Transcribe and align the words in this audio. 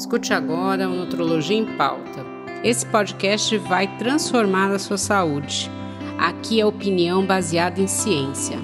Escute 0.00 0.32
agora 0.32 0.88
o 0.88 0.94
Nutrologia 0.94 1.58
em 1.58 1.76
Pauta. 1.76 2.24
Esse 2.64 2.86
podcast 2.86 3.54
vai 3.58 3.98
transformar 3.98 4.72
a 4.72 4.78
sua 4.78 4.96
saúde. 4.96 5.68
Aqui 6.18 6.58
é 6.58 6.64
opinião 6.64 7.26
baseada 7.26 7.82
em 7.82 7.86
ciência. 7.86 8.56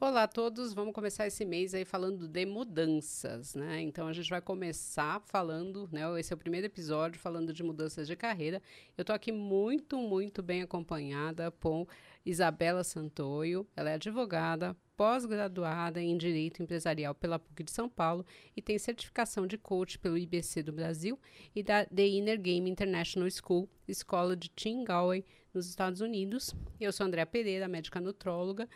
Olá 0.00 0.22
a 0.22 0.28
todos, 0.28 0.72
vamos 0.72 0.94
começar 0.94 1.26
esse 1.26 1.44
mês 1.44 1.74
aí 1.74 1.84
falando 1.84 2.28
de 2.28 2.46
mudanças, 2.46 3.56
né? 3.56 3.80
Então 3.80 4.06
a 4.06 4.12
gente 4.12 4.30
vai 4.30 4.40
começar 4.40 5.20
falando, 5.26 5.88
né? 5.90 6.02
Esse 6.20 6.32
é 6.32 6.36
o 6.36 6.38
primeiro 6.38 6.68
episódio 6.68 7.20
falando 7.20 7.52
de 7.52 7.64
mudanças 7.64 8.06
de 8.06 8.14
carreira. 8.14 8.62
Eu 8.96 9.04
tô 9.04 9.12
aqui 9.12 9.32
muito, 9.32 9.98
muito 9.98 10.40
bem 10.40 10.62
acompanhada 10.62 11.50
com 11.50 11.84
Isabela 12.24 12.84
Santoio. 12.84 13.66
Ela 13.76 13.90
é 13.90 13.94
advogada, 13.94 14.76
pós-graduada 14.96 16.00
em 16.00 16.16
Direito 16.16 16.62
Empresarial 16.62 17.14
pela 17.14 17.38
PUC 17.38 17.64
de 17.64 17.70
São 17.70 17.88
Paulo 17.88 18.24
e 18.56 18.60
tem 18.60 18.78
certificação 18.78 19.46
de 19.46 19.56
coach 19.56 19.98
pelo 19.98 20.18
IBC 20.18 20.62
do 20.62 20.72
Brasil 20.72 21.18
e 21.54 21.62
da 21.62 21.84
The 21.86 22.06
Inner 22.06 22.40
Game 22.40 22.68
International 22.68 23.30
School, 23.30 23.68
escola 23.88 24.36
de 24.36 24.48
Tim 24.50 24.84
Galway, 24.84 25.24
nos 25.52 25.68
Estados 25.68 26.00
Unidos. 26.00 26.54
Eu 26.78 26.92
sou 26.92 27.06
Andréa 27.06 27.26
Pereira, 27.26 27.66
médica 27.66 28.00
nutróloga 28.00 28.68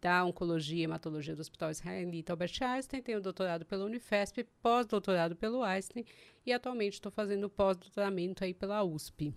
da 0.00 0.24
Oncologia 0.24 0.80
e 0.80 0.82
Hematologia 0.84 1.36
do 1.36 1.40
Hospital 1.40 1.70
Israelita 1.70 2.32
Albert 2.32 2.56
Einstein, 2.62 3.02
tenho 3.02 3.20
doutorado 3.20 3.66
pela 3.66 3.84
Unifesp, 3.84 4.44
pós-doutorado 4.62 5.36
pelo 5.36 5.62
Einstein 5.62 6.04
e 6.44 6.52
atualmente 6.52 6.94
estou 6.94 7.12
fazendo 7.12 7.50
pós-doutoramento 7.50 8.42
aí 8.42 8.54
pela 8.54 8.82
USP. 8.82 9.34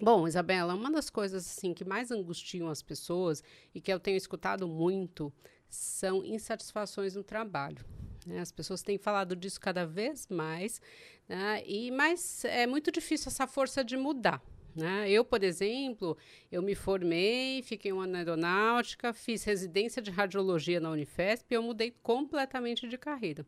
Bom, 0.00 0.28
Isabela, 0.28 0.74
uma 0.74 0.92
das 0.92 1.10
coisas 1.10 1.44
assim 1.44 1.74
que 1.74 1.84
mais 1.84 2.12
angustiam 2.12 2.68
as 2.68 2.80
pessoas 2.82 3.42
e 3.74 3.80
que 3.80 3.92
eu 3.92 3.98
tenho 3.98 4.16
escutado 4.16 4.68
muito 4.68 5.32
são 5.68 6.24
insatisfações 6.24 7.16
no 7.16 7.24
trabalho. 7.24 7.84
Né? 8.24 8.38
As 8.38 8.52
pessoas 8.52 8.80
têm 8.80 8.96
falado 8.96 9.34
disso 9.34 9.60
cada 9.60 9.84
vez 9.84 10.28
mais, 10.28 10.80
né? 11.28 11.64
e 11.66 11.90
mas 11.90 12.44
é 12.44 12.64
muito 12.64 12.92
difícil 12.92 13.28
essa 13.28 13.48
força 13.48 13.82
de 13.82 13.96
mudar. 13.96 14.40
Né? 14.72 15.10
Eu, 15.10 15.24
por 15.24 15.42
exemplo, 15.42 16.16
eu 16.52 16.62
me 16.62 16.76
formei, 16.76 17.60
fiquei 17.64 17.92
um 17.92 18.00
ano 18.00 18.12
na 18.12 18.18
aeronáutica, 18.18 19.12
fiz 19.12 19.42
residência 19.42 20.00
de 20.00 20.12
radiologia 20.12 20.78
na 20.78 20.90
Unifesp 20.90 21.44
e 21.50 21.56
eu 21.56 21.62
mudei 21.62 21.92
completamente 22.02 22.86
de 22.86 22.96
carreira 22.96 23.44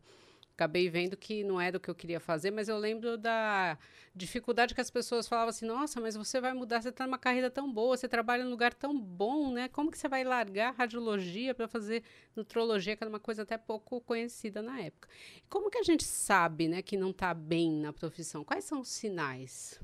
acabei 0.61 0.87
vendo 0.89 1.17
que 1.17 1.43
não 1.43 1.59
era 1.59 1.77
o 1.77 1.79
que 1.79 1.89
eu 1.89 1.95
queria 1.95 2.19
fazer, 2.19 2.51
mas 2.51 2.69
eu 2.69 2.77
lembro 2.77 3.17
da 3.17 3.77
dificuldade 4.13 4.75
que 4.75 4.81
as 4.81 4.91
pessoas 4.91 5.27
falavam 5.27 5.49
assim: 5.49 5.65
nossa, 5.65 5.99
mas 5.99 6.15
você 6.15 6.39
vai 6.39 6.53
mudar, 6.53 6.81
você 6.81 6.89
está 6.89 7.07
numa 7.07 7.17
carreira 7.17 7.49
tão 7.49 7.71
boa, 7.71 7.97
você 7.97 8.07
trabalha 8.07 8.43
num 8.43 8.51
lugar 8.51 8.73
tão 8.73 8.97
bom, 8.99 9.51
né? 9.51 9.67
Como 9.69 9.89
que 9.89 9.97
você 9.97 10.07
vai 10.07 10.23
largar 10.23 10.75
radiologia 10.75 11.55
para 11.55 11.67
fazer 11.67 12.03
nutrologia, 12.35 12.95
que 12.95 13.03
era 13.03 13.09
uma 13.09 13.19
coisa 13.19 13.41
até 13.41 13.57
pouco 13.57 13.99
conhecida 14.01 14.61
na 14.61 14.79
época? 14.79 15.09
Como 15.49 15.71
que 15.71 15.79
a 15.79 15.83
gente 15.83 16.03
sabe, 16.03 16.67
né, 16.67 16.81
que 16.83 16.95
não 16.95 17.09
está 17.09 17.33
bem 17.33 17.71
na 17.71 17.91
profissão? 17.91 18.43
Quais 18.43 18.63
são 18.63 18.81
os 18.81 18.89
sinais? 18.89 19.79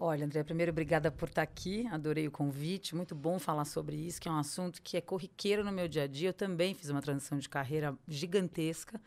Olha, 0.00 0.24
André, 0.24 0.44
primeiro, 0.44 0.70
obrigada 0.70 1.10
por 1.10 1.28
estar 1.28 1.42
aqui. 1.42 1.86
Adorei 1.88 2.26
o 2.28 2.30
convite. 2.30 2.94
Muito 2.94 3.16
bom 3.16 3.38
falar 3.38 3.64
sobre 3.64 3.96
isso, 3.96 4.20
que 4.20 4.28
é 4.28 4.32
um 4.32 4.38
assunto 4.38 4.80
que 4.80 4.96
é 4.96 5.00
corriqueiro 5.00 5.64
no 5.64 5.72
meu 5.72 5.88
dia 5.88 6.04
a 6.04 6.06
dia. 6.06 6.28
Eu 6.28 6.32
também 6.32 6.72
fiz 6.72 6.88
uma 6.88 7.02
transição 7.02 7.36
de 7.36 7.48
carreira 7.48 7.96
gigantesca 8.06 9.00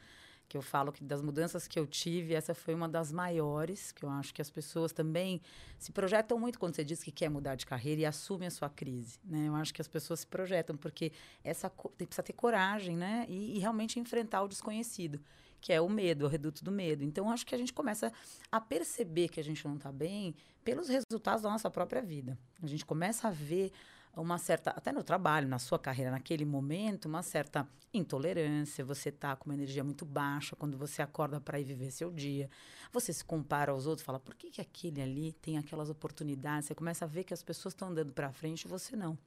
que 0.52 0.58
eu 0.58 0.62
falo 0.62 0.92
que 0.92 1.02
das 1.02 1.22
mudanças 1.22 1.66
que 1.66 1.80
eu 1.80 1.88
tive, 1.88 2.34
essa 2.34 2.54
foi 2.54 2.74
uma 2.74 2.90
das 2.90 3.10
maiores, 3.10 3.94
que 3.94 4.04
eu 4.04 4.10
acho 4.10 4.34
que 4.34 4.42
as 4.42 4.50
pessoas 4.50 4.92
também 4.92 5.42
se 5.80 5.94
projetam 5.94 6.38
muito 6.38 6.60
quando 6.60 6.76
você 6.76 6.84
diz 6.84 7.02
que 7.02 7.10
quer 7.10 7.30
mudar 7.30 7.56
de 7.56 7.66
carreira 7.66 8.02
e 8.02 8.06
assume 8.06 8.46
a 8.46 8.52
sua 8.52 8.70
crise, 8.70 9.18
né? 9.24 9.48
Eu 9.48 9.56
acho 9.56 9.74
que 9.74 9.82
as 9.82 9.88
pessoas 9.88 10.20
se 10.20 10.28
projetam 10.28 10.76
porque 10.76 11.14
essa 11.42 11.70
precisa 11.70 12.22
ter 12.22 12.34
coragem, 12.34 12.98
né? 12.98 13.26
E, 13.30 13.56
e 13.56 13.60
realmente 13.60 13.98
enfrentar 13.98 14.44
o 14.44 14.48
desconhecido, 14.50 15.22
que 15.62 15.72
é 15.72 15.80
o 15.80 15.88
medo, 15.88 16.26
o 16.26 16.28
reduto 16.28 16.66
do 16.66 16.72
medo. 16.72 17.02
Então, 17.02 17.32
acho 17.32 17.46
que 17.46 17.56
a 17.56 17.58
gente 17.58 17.72
começa 17.72 18.12
a 18.52 18.60
perceber 18.60 19.30
que 19.30 19.40
a 19.40 19.44
gente 19.44 19.66
não 19.66 19.78
está 19.78 19.90
bem 19.90 20.36
pelos 20.66 20.90
resultados 20.90 21.44
da 21.44 21.50
nossa 21.50 21.72
própria 21.72 22.02
vida. 22.02 22.38
A 22.62 22.68
gente 22.68 22.86
começa 22.86 23.30
a 23.30 23.32
ver 23.32 23.72
uma 24.16 24.38
certa, 24.38 24.72
até 24.72 24.92
no 24.92 25.04
trabalho, 25.04 25.48
na 25.48 25.60
sua 25.60 25.80
carreira, 25.80 26.12
naquele 26.12 26.44
momento, 26.44 27.06
uma 27.06 27.24
certa 27.24 27.68
intolerância, 27.94 28.84
você 28.84 29.10
está 29.10 29.36
com 29.36 29.50
uma 29.50 29.54
energia 29.54 29.84
muito 29.84 30.06
baixa 30.06 30.56
quando 30.56 30.78
você 30.78 31.02
acorda 31.02 31.40
para 31.40 31.60
ir 31.60 31.64
viver 31.64 31.92
seu 31.92 32.12
dia. 32.12 32.50
Você 32.92 33.14
se 33.14 33.24
compara 33.24 33.72
aos 33.72 33.86
outros, 33.86 34.06
fala, 34.06 34.20
por 34.20 34.36
que, 34.36 34.50
que 34.50 34.62
aquele 34.62 35.02
ali 35.02 35.34
tem 35.34 35.58
aquelas 35.58 35.90
oportunidades? 35.90 36.68
Você 36.68 36.76
começa 36.76 37.06
a 37.06 37.08
ver 37.08 37.24
que 37.24 37.34
as 37.34 37.44
pessoas 37.44 37.74
estão 37.74 37.90
andando 37.90 38.12
para 38.12 38.32
frente 38.32 38.64
e 38.64 38.68
você 38.68 38.96
não. 38.96 39.18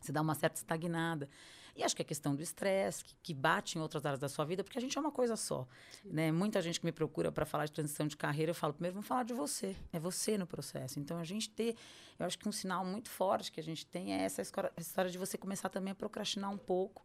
Você 0.00 0.12
dá 0.12 0.22
uma 0.22 0.34
certa 0.34 0.56
estagnada. 0.56 1.28
E 1.76 1.82
acho 1.82 1.94
que 1.94 2.02
a 2.02 2.04
questão 2.04 2.34
do 2.34 2.42
estresse, 2.42 3.04
que, 3.04 3.14
que, 3.22 3.34
bate 3.34 3.78
em 3.78 3.80
outras 3.80 4.04
áreas 4.04 4.20
da 4.20 4.28
sua 4.28 4.44
vida, 4.44 4.62
porque 4.64 4.78
a 4.78 4.80
gente 4.80 4.96
é 4.96 5.00
uma 5.00 5.10
coisa 5.10 5.36
só. 5.36 5.66
Né? 6.04 6.30
Muita 6.32 6.60
gente 6.60 6.80
que 6.80 6.86
me 6.86 6.92
procura 6.92 7.30
para 7.30 7.46
falar 7.46 7.66
de 7.66 7.72
transição 7.72 8.06
de 8.06 8.16
carreira, 8.16 8.50
eu 8.50 8.54
falo, 8.54 8.72
primeiro 8.74 8.94
vamos 8.94 9.06
falar 9.06 9.24
de 9.24 9.34
você. 9.34 9.76
É 9.92 9.98
você 9.98 10.36
no 10.36 10.46
processo. 10.46 10.98
Então, 10.98 11.18
a 11.18 11.24
gente 11.24 11.50
ter, 11.50 11.76
eu 12.18 12.26
acho 12.26 12.38
que 12.38 12.48
um 12.48 12.52
sinal 12.52 12.84
muito 12.84 13.08
forte 13.08 13.52
que 13.52 13.60
a 13.60 13.62
gente 13.62 13.86
tem 13.86 14.14
é 14.14 14.22
essa 14.22 14.42
história 14.42 15.10
de 15.10 15.18
você 15.18 15.38
começar 15.38 15.68
também 15.68 15.92
a 15.92 15.94
procrastinar 15.94 16.50
um 16.50 16.58
pouco 16.58 17.04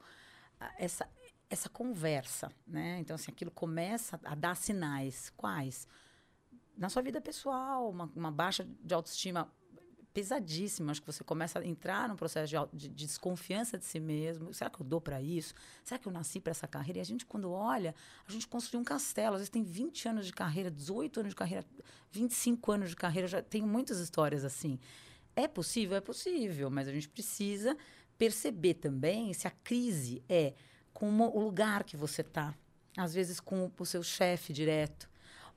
essa, 0.78 1.08
essa 1.50 1.70
conversa. 1.70 2.52
Né? 2.66 3.00
Então, 3.00 3.16
assim, 3.16 3.31
aquilo 3.31 3.52
começa 3.52 4.20
a 4.24 4.36
dar 4.36 4.56
sinais. 4.56 5.31
Quais? 5.36 5.88
Na 6.78 6.90
sua 6.90 7.02
vida 7.02 7.22
pessoal, 7.22 7.90
uma, 7.90 8.12
uma 8.16 8.31
baixa 8.31 8.68
de 8.81 8.94
autoestima 8.94 9.52
pesadíssimo. 10.16 10.90
Acho 10.90 11.02
que 11.02 11.08
você 11.08 11.26
começa 11.26 11.59
a 11.59 11.66
entrar 11.66 12.08
num 12.08 12.16
processo 12.16 12.48
de, 12.48 12.78
de, 12.78 12.88
de 12.88 13.06
desconfiança 13.06 13.78
de 13.78 13.84
si 13.84 14.00
mesmo. 14.00 14.53
Será 14.53 14.70
que 14.70 14.81
eu 14.81 14.86
dou 14.86 15.02
para 15.02 15.22
isso? 15.22 15.53
Será 15.84 16.00
que 16.00 16.08
eu 16.08 16.12
nasci 16.12 16.40
para 16.40 16.52
essa 16.52 16.66
carreira? 16.66 17.00
E 17.00 17.02
a 17.02 17.06
gente, 17.06 17.26
quando 17.26 17.52
olha, 17.52 17.94
a 18.25 18.31
gente 18.31 18.48
construiu 18.48 18.80
um 18.80 18.84
castelo. 18.86 19.36
Às 19.36 19.42
vezes 19.42 19.50
tem 19.50 19.62
20 19.62 20.08
anos 20.08 20.25
de 20.25 20.31
carreira, 20.31 20.72
18 20.72 21.20
anos 21.20 21.31
de 21.31 21.36
carreira, 21.36 21.66
25 22.12 22.72
anos 22.72 22.90
de 22.92 22.96
carreira. 22.96 23.25
Eu 23.25 23.30
já 23.30 23.42
tenho 23.42 23.68
muitas 23.68 24.00
histórias 24.00 24.46
assim. 24.46 24.80
É 25.36 25.50
possível? 25.50 25.98
É 25.98 26.02
possível, 26.02 26.70
mas 26.70 26.88
a 26.88 26.94
gente 26.94 27.09
precisa 27.09 27.75
perceber 28.18 28.75
também 28.75 29.34
se 29.34 29.50
a 29.50 29.52
crise 29.52 30.24
é 30.30 30.54
com 30.94 31.09
o 31.09 31.44
lugar 31.44 31.84
que 31.84 31.98
você 31.98 32.22
está. 32.22 32.56
Às 32.96 33.14
vezes 33.14 33.42
com 33.42 33.70
o 33.78 33.86
seu 33.86 34.02
chefe 34.02 34.54
direto 34.54 35.09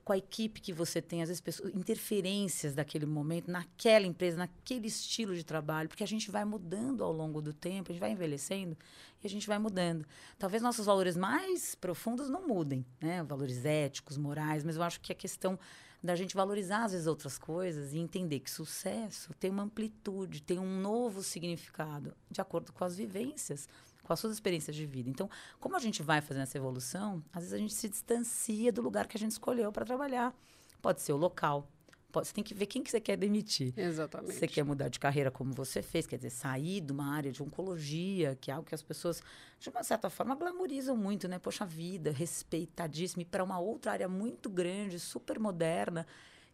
com 0.09 0.15
a 0.15 0.17
equipe 0.17 0.63
que 0.63 0.73
você 0.73 1.03
tem, 1.03 1.21
às 1.21 1.29
vezes 1.29 1.39
pessoas, 1.39 1.71
interferências 1.75 2.75
daquele 2.75 3.05
momento, 3.05 3.51
naquela 3.51 4.07
empresa, 4.07 4.39
naquele 4.39 4.87
estilo 4.87 5.37
de 5.37 5.45
trabalho, 5.45 5.87
porque 5.87 6.03
a 6.03 6.07
gente 6.07 6.31
vai 6.31 6.47
mudando 6.47 7.05
ao 7.05 7.13
longo 7.13 7.43
do 7.43 7.53
tempo, 7.53 7.91
a 7.91 7.93
gente 7.93 8.01
vai 8.01 8.13
envelhecendo 8.13 8.75
e 9.23 9.27
a 9.27 9.29
gente 9.29 9.47
vai 9.47 9.59
mudando. 9.59 10.07
Talvez 10.39 10.63
nossos 10.63 10.87
valores 10.87 11.15
mais 11.15 11.75
profundos 11.75 12.31
não 12.31 12.49
mudem, 12.49 12.87
né? 13.03 13.23
Valores 13.23 13.67
éticos, 13.67 14.17
morais, 14.17 14.65
mas 14.65 14.77
eu 14.77 14.83
acho 14.83 14.99
que 14.99 15.13
a 15.13 15.15
questão 15.15 15.59
da 16.03 16.17
gente 16.17 16.35
valorizar 16.35 16.85
às 16.85 16.93
vezes 16.93 17.07
outras 17.07 17.37
coisas 17.37 17.93
e 17.93 17.99
entender 17.99 18.41
que 18.41 18.51
sucesso 18.51 19.35
tem 19.35 19.51
uma 19.51 19.65
amplitude, 19.65 20.41
tem 20.41 20.59
um 20.59 20.81
novo 20.81 21.23
significado 21.23 22.15
de 22.31 22.41
acordo 22.41 22.73
com 22.73 22.83
as 22.83 22.97
vivências 22.97 23.69
com 24.09 24.15
as 24.15 24.19
suas 24.19 24.33
experiências 24.33 24.75
de 24.75 24.87
vida. 24.87 25.11
Então, 25.11 25.29
como 25.61 25.77
a 25.77 25.79
gente 25.79 26.03
vai 26.03 26.23
fazendo 26.23 26.43
essa 26.45 26.57
evolução, 26.57 27.23
às 27.31 27.43
vezes 27.43 27.53
a 27.53 27.59
gente 27.59 27.75
se 27.75 27.89
distancia 27.91 28.73
do 28.73 28.81
lugar 28.81 29.07
que 29.07 29.19
a 29.19 29.21
gente 29.21 29.33
escolheu 29.33 29.71
para 29.71 29.85
trabalhar. 29.85 30.35
Pode 30.81 31.03
ser 31.03 31.13
o 31.13 31.17
local. 31.19 31.71
Pode, 32.11 32.27
você 32.27 32.33
tem 32.33 32.43
que 32.43 32.55
ver 32.55 32.65
quem 32.65 32.83
que 32.83 32.91
você 32.91 33.03
quer 33.03 33.19
demitir. 33.19 33.75
Exatamente. 33.77 34.33
Você 34.33 34.49
quer 34.49 34.65
mudar 34.65 34.89
de 34.89 34.99
carreira 34.99 35.31
como 35.31 35.53
você 35.53 35.83
fez, 35.83 36.07
quer 36.07 36.17
dizer, 36.17 36.31
sair 36.31 36.81
de 36.81 36.91
uma 36.91 37.13
área 37.13 37.31
de 37.31 37.43
oncologia, 37.43 38.35
que 38.41 38.51
é 38.51 38.55
algo 38.55 38.67
que 38.67 38.75
as 38.75 38.81
pessoas, 38.81 39.23
de 39.61 39.69
uma 39.69 39.83
certa 39.83 40.09
forma, 40.09 40.35
glamorizam 40.35 40.97
muito, 40.97 41.29
né? 41.29 41.39
Poxa 41.39 41.67
vida, 41.67 42.11
respeitadíssimo, 42.11 43.21
e 43.21 43.27
para 43.27 43.45
uma 43.45 43.59
outra 43.59 43.93
área 43.93 44.09
muito 44.09 44.49
grande, 44.49 44.99
super 44.99 45.39
moderna, 45.39 46.07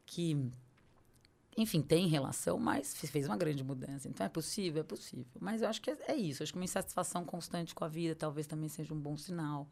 que 0.04 0.50
enfim, 1.56 1.80
tem 1.80 2.08
relação, 2.08 2.58
mas 2.58 2.94
fez 2.94 3.26
uma 3.26 3.36
grande 3.36 3.62
mudança. 3.62 4.08
Então 4.08 4.26
é 4.26 4.28
possível? 4.28 4.80
É 4.80 4.84
possível. 4.84 5.26
Mas 5.40 5.62
eu 5.62 5.68
acho 5.68 5.80
que 5.80 5.90
é, 5.90 5.96
é 6.08 6.16
isso. 6.16 6.42
Eu 6.42 6.44
acho 6.44 6.52
que 6.52 6.58
uma 6.58 6.64
insatisfação 6.64 7.24
constante 7.24 7.74
com 7.74 7.84
a 7.84 7.88
vida 7.88 8.14
talvez 8.14 8.46
também 8.46 8.68
seja 8.68 8.92
um 8.92 8.98
bom 8.98 9.16
sinal 9.16 9.68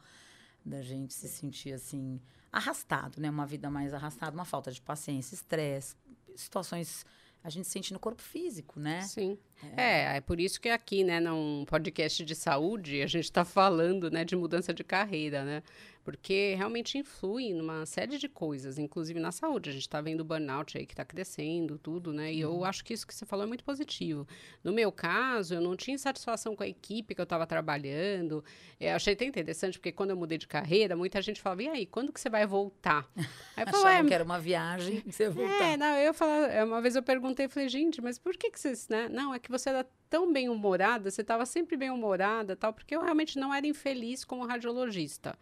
da 0.64 0.80
gente 0.80 1.12
se 1.12 1.28
sentir 1.28 1.72
assim, 1.72 2.20
arrastado, 2.52 3.20
né? 3.20 3.28
Uma 3.28 3.46
vida 3.46 3.68
mais 3.68 3.92
arrastada, 3.92 4.36
uma 4.36 4.44
falta 4.44 4.70
de 4.70 4.80
paciência, 4.80 5.34
estresse, 5.34 5.96
situações 6.36 7.04
a 7.44 7.50
gente 7.50 7.66
sente 7.66 7.92
no 7.92 7.98
corpo 7.98 8.22
físico, 8.22 8.78
né? 8.78 9.02
Sim. 9.02 9.36
É. 9.76 10.12
é, 10.12 10.16
é 10.16 10.20
por 10.20 10.38
isso 10.38 10.60
que 10.60 10.68
aqui, 10.68 11.02
né, 11.02 11.18
num 11.18 11.64
podcast 11.66 12.24
de 12.24 12.34
saúde, 12.36 13.02
a 13.02 13.06
gente 13.06 13.24
está 13.24 13.44
falando, 13.44 14.10
né, 14.10 14.24
de 14.24 14.36
mudança 14.36 14.72
de 14.72 14.84
carreira, 14.84 15.44
né? 15.44 15.62
Porque 16.04 16.54
realmente 16.56 16.98
influi 16.98 17.52
numa 17.52 17.86
série 17.86 18.18
de 18.18 18.28
coisas, 18.28 18.78
inclusive 18.78 19.18
na 19.20 19.30
saúde. 19.30 19.70
A 19.70 19.72
gente 19.72 19.82
está 19.82 20.00
vendo 20.00 20.20
o 20.20 20.24
burnout 20.24 20.76
aí 20.76 20.84
que 20.84 20.92
está 20.92 21.04
crescendo, 21.04 21.78
tudo, 21.78 22.12
né? 22.12 22.32
E 22.32 22.44
uhum. 22.44 22.56
eu 22.56 22.64
acho 22.64 22.84
que 22.84 22.92
isso 22.92 23.06
que 23.06 23.14
você 23.14 23.24
falou 23.24 23.44
é 23.44 23.48
muito 23.48 23.64
positivo. 23.64 24.26
No 24.62 24.72
meu 24.72 24.90
caso, 24.90 25.54
eu 25.54 25.60
não 25.60 25.76
tinha 25.76 25.96
satisfação 25.96 26.56
com 26.56 26.62
a 26.62 26.68
equipe 26.68 27.14
que 27.14 27.20
eu 27.20 27.24
estava 27.24 27.46
trabalhando. 27.46 28.44
Eu 28.80 28.96
achei 28.96 29.14
até 29.14 29.24
interessante, 29.24 29.78
porque 29.78 29.92
quando 29.92 30.10
eu 30.10 30.16
mudei 30.16 30.38
de 30.38 30.46
carreira, 30.46 30.96
muita 30.96 31.22
gente 31.22 31.40
falava, 31.40 31.62
e 31.62 31.68
aí, 31.68 31.86
quando 31.86 32.12
que 32.12 32.20
você 32.20 32.28
vai 32.28 32.46
voltar? 32.46 33.08
Aí 33.56 33.64
eu 33.64 33.68
falei, 33.68 33.98
é, 33.98 34.04
que 34.04 34.14
era 34.14 34.24
uma 34.24 34.40
viagem 34.40 35.02
você 35.06 35.28
voltar. 35.28 35.64
É, 35.64 35.76
não, 35.76 35.96
eu 35.98 36.14
falava, 36.14 36.64
uma 36.64 36.80
vez 36.80 36.96
eu 36.96 37.02
perguntei, 37.02 37.48
falei, 37.48 37.68
gente, 37.68 38.00
mas 38.00 38.18
por 38.18 38.36
que 38.36 38.50
que 38.50 38.58
vocês, 38.58 38.88
né? 38.88 39.08
Não, 39.08 39.34
é 39.34 39.38
que 39.38 39.50
você 39.50 39.68
era 39.68 39.86
tão 40.12 40.30
bem 40.30 40.48
humorada, 40.48 41.10
você 41.10 41.22
estava 41.22 41.46
sempre 41.46 41.74
bem 41.74 41.90
humorada, 41.90 42.54
tal, 42.54 42.72
porque 42.72 42.94
eu 42.94 43.02
realmente 43.02 43.38
não 43.38 43.52
era 43.52 43.66
infeliz 43.66 44.24
como 44.24 44.44
radiologista. 44.44 45.38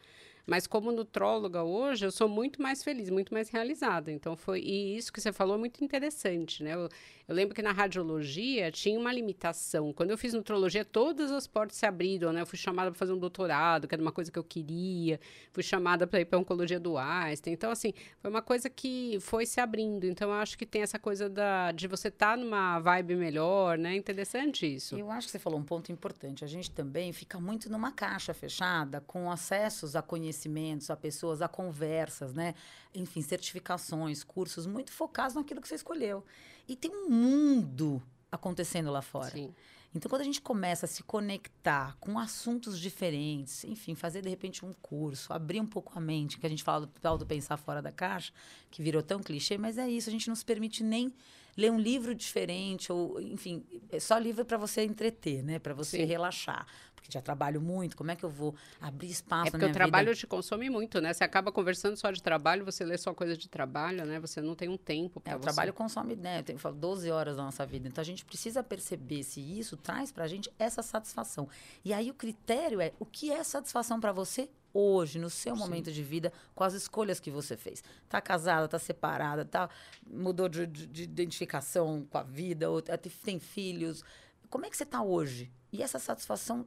Mas 0.50 0.66
como 0.66 0.90
nutróloga 0.90 1.62
hoje, 1.62 2.04
eu 2.04 2.10
sou 2.10 2.28
muito 2.28 2.60
mais 2.60 2.82
feliz, 2.82 3.08
muito 3.08 3.32
mais 3.32 3.48
realizada. 3.50 4.10
Então 4.10 4.34
foi 4.34 4.60
e 4.60 4.96
isso 4.96 5.12
que 5.12 5.20
você 5.20 5.32
falou 5.32 5.54
é 5.54 5.58
muito 5.58 5.84
interessante, 5.84 6.64
né? 6.64 6.74
Eu, 6.74 6.88
eu 7.28 7.34
lembro 7.36 7.54
que 7.54 7.62
na 7.62 7.70
radiologia 7.70 8.68
tinha 8.72 8.98
uma 8.98 9.12
limitação. 9.12 9.92
Quando 9.92 10.10
eu 10.10 10.18
fiz 10.18 10.34
nutrologia, 10.34 10.84
todas 10.84 11.30
as 11.30 11.46
portas 11.46 11.76
se 11.76 11.86
abriram, 11.86 12.32
né? 12.32 12.40
Eu 12.40 12.46
fui 12.46 12.58
chamada 12.58 12.90
para 12.90 12.98
fazer 12.98 13.12
um 13.12 13.18
doutorado, 13.18 13.86
que 13.86 13.94
era 13.94 14.02
uma 14.02 14.10
coisa 14.10 14.32
que 14.32 14.38
eu 14.40 14.42
queria. 14.42 15.20
Fui 15.52 15.62
chamada 15.62 16.04
para 16.04 16.20
ir 16.20 16.24
para 16.24 16.36
oncologia 16.36 16.80
do 16.80 16.98
Einstein. 16.98 17.52
Então 17.52 17.70
assim, 17.70 17.94
foi 18.18 18.28
uma 18.28 18.42
coisa 18.42 18.68
que 18.68 19.18
foi 19.20 19.46
se 19.46 19.60
abrindo. 19.60 20.04
Então 20.04 20.30
eu 20.30 20.34
acho 20.34 20.58
que 20.58 20.66
tem 20.66 20.82
essa 20.82 20.98
coisa 20.98 21.28
da 21.28 21.70
de 21.70 21.86
você 21.86 22.08
estar 22.08 22.30
tá 22.30 22.36
numa 22.36 22.80
vibe 22.80 23.14
melhor, 23.14 23.78
né? 23.78 23.94
Interessante 23.94 24.66
isso. 24.66 24.98
Eu 24.98 25.12
acho 25.12 25.28
que 25.28 25.30
você 25.30 25.38
falou 25.38 25.60
um 25.60 25.64
ponto 25.64 25.92
importante. 25.92 26.44
A 26.44 26.48
gente 26.48 26.72
também 26.72 27.12
fica 27.12 27.38
muito 27.38 27.70
numa 27.70 27.92
caixa 27.92 28.34
fechada 28.34 29.00
com 29.00 29.30
acessos 29.30 29.94
a 29.94 30.02
conhecimentos, 30.40 30.90
a 30.90 30.96
pessoas, 30.96 31.42
a 31.42 31.48
conversas, 31.48 32.32
né? 32.32 32.54
Enfim, 32.94 33.20
certificações, 33.20 34.24
cursos 34.24 34.66
muito 34.66 34.90
focados 34.92 35.34
naquilo 35.34 35.60
que 35.60 35.68
você 35.68 35.74
escolheu. 35.74 36.24
E 36.66 36.74
tem 36.74 36.90
um 36.90 37.10
mundo 37.10 38.02
acontecendo 38.32 38.90
lá 38.90 39.02
fora. 39.02 39.30
Sim. 39.30 39.54
Então, 39.92 40.08
quando 40.08 40.22
a 40.22 40.24
gente 40.24 40.40
começa 40.40 40.86
a 40.86 40.88
se 40.88 41.02
conectar 41.02 41.96
com 41.98 42.16
assuntos 42.16 42.78
diferentes, 42.78 43.64
enfim, 43.64 43.96
fazer 43.96 44.22
de 44.22 44.28
repente 44.28 44.64
um 44.64 44.72
curso, 44.72 45.32
abrir 45.32 45.60
um 45.60 45.66
pouco 45.66 45.98
a 45.98 46.00
mente, 46.00 46.38
que 46.38 46.46
a 46.46 46.48
gente 46.48 46.62
fala 46.62 46.86
do 46.86 46.92
tal 47.00 47.18
do 47.18 47.26
pensar 47.26 47.56
fora 47.56 47.82
da 47.82 47.90
caixa, 47.90 48.32
que 48.70 48.82
virou 48.82 49.02
tão 49.02 49.20
clichê, 49.20 49.58
mas 49.58 49.78
é 49.78 49.88
isso, 49.88 50.08
a 50.08 50.12
gente 50.12 50.28
não 50.28 50.36
se 50.36 50.44
permite 50.44 50.84
nem 50.84 51.12
ler 51.56 51.72
um 51.72 51.78
livro 51.78 52.14
diferente, 52.14 52.92
ou, 52.92 53.20
enfim, 53.20 53.64
é 53.90 53.98
só 53.98 54.16
livro 54.16 54.44
para 54.44 54.56
você 54.56 54.84
entreter, 54.84 55.42
né? 55.42 55.58
Para 55.58 55.74
você 55.74 55.96
Sim. 55.98 56.04
relaxar 56.04 56.64
porque 57.00 57.10
já 57.10 57.22
trabalho 57.22 57.60
muito, 57.60 57.96
como 57.96 58.10
é 58.10 58.16
que 58.16 58.24
eu 58.24 58.28
vou 58.28 58.54
abrir 58.80 59.08
espaço 59.08 59.48
é 59.48 59.50
porque 59.50 59.64
o 59.64 59.72
trabalho 59.72 60.08
vida? 60.08 60.18
te 60.18 60.26
consome 60.26 60.68
muito, 60.68 61.00
né? 61.00 61.12
Você 61.12 61.24
acaba 61.24 61.50
conversando 61.50 61.96
só 61.96 62.10
de 62.10 62.22
trabalho, 62.22 62.64
você 62.64 62.84
lê 62.84 62.98
só 62.98 63.14
coisa 63.14 63.36
de 63.36 63.48
trabalho, 63.48 64.04
né? 64.04 64.20
Você 64.20 64.40
não 64.40 64.54
tem 64.54 64.68
um 64.68 64.76
tempo 64.76 65.20
para 65.20 65.32
é, 65.32 65.36
o 65.36 65.40
trabalho 65.40 65.72
consome, 65.72 66.14
né? 66.14 66.42
Tem 66.42 66.56
12 66.56 67.10
horas 67.10 67.36
da 67.36 67.42
nossa 67.42 67.64
vida. 67.64 67.88
Então 67.88 68.02
a 68.02 68.04
gente 68.04 68.24
precisa 68.24 68.62
perceber 68.62 69.22
se 69.22 69.40
isso 69.40 69.76
traz 69.76 70.12
para 70.12 70.24
a 70.24 70.28
gente 70.28 70.52
essa 70.58 70.82
satisfação. 70.82 71.48
E 71.84 71.92
aí 71.92 72.10
o 72.10 72.14
critério 72.14 72.80
é 72.80 72.92
o 72.98 73.06
que 73.06 73.32
é 73.32 73.42
satisfação 73.42 73.98
para 73.98 74.12
você 74.12 74.50
hoje, 74.72 75.18
no 75.18 75.30
seu 75.30 75.54
Sim. 75.56 75.60
momento 75.60 75.90
de 75.90 76.02
vida, 76.02 76.32
com 76.54 76.62
as 76.62 76.74
escolhas 76.74 77.18
que 77.18 77.30
você 77.30 77.56
fez. 77.56 77.82
Tá 78.08 78.20
casada, 78.20 78.68
tá 78.68 78.78
separada, 78.78 79.44
tá 79.44 79.68
mudou 80.06 80.48
de, 80.48 80.66
de, 80.66 80.86
de 80.86 81.02
identificação 81.02 82.06
com 82.08 82.18
a 82.18 82.22
vida, 82.22 82.70
ou 82.70 82.80
tem 82.82 83.38
filhos. 83.38 84.04
Como 84.48 84.66
é 84.66 84.70
que 84.70 84.76
você 84.76 84.84
está 84.84 85.02
hoje? 85.02 85.50
E 85.72 85.82
essa 85.82 85.98
satisfação 85.98 86.66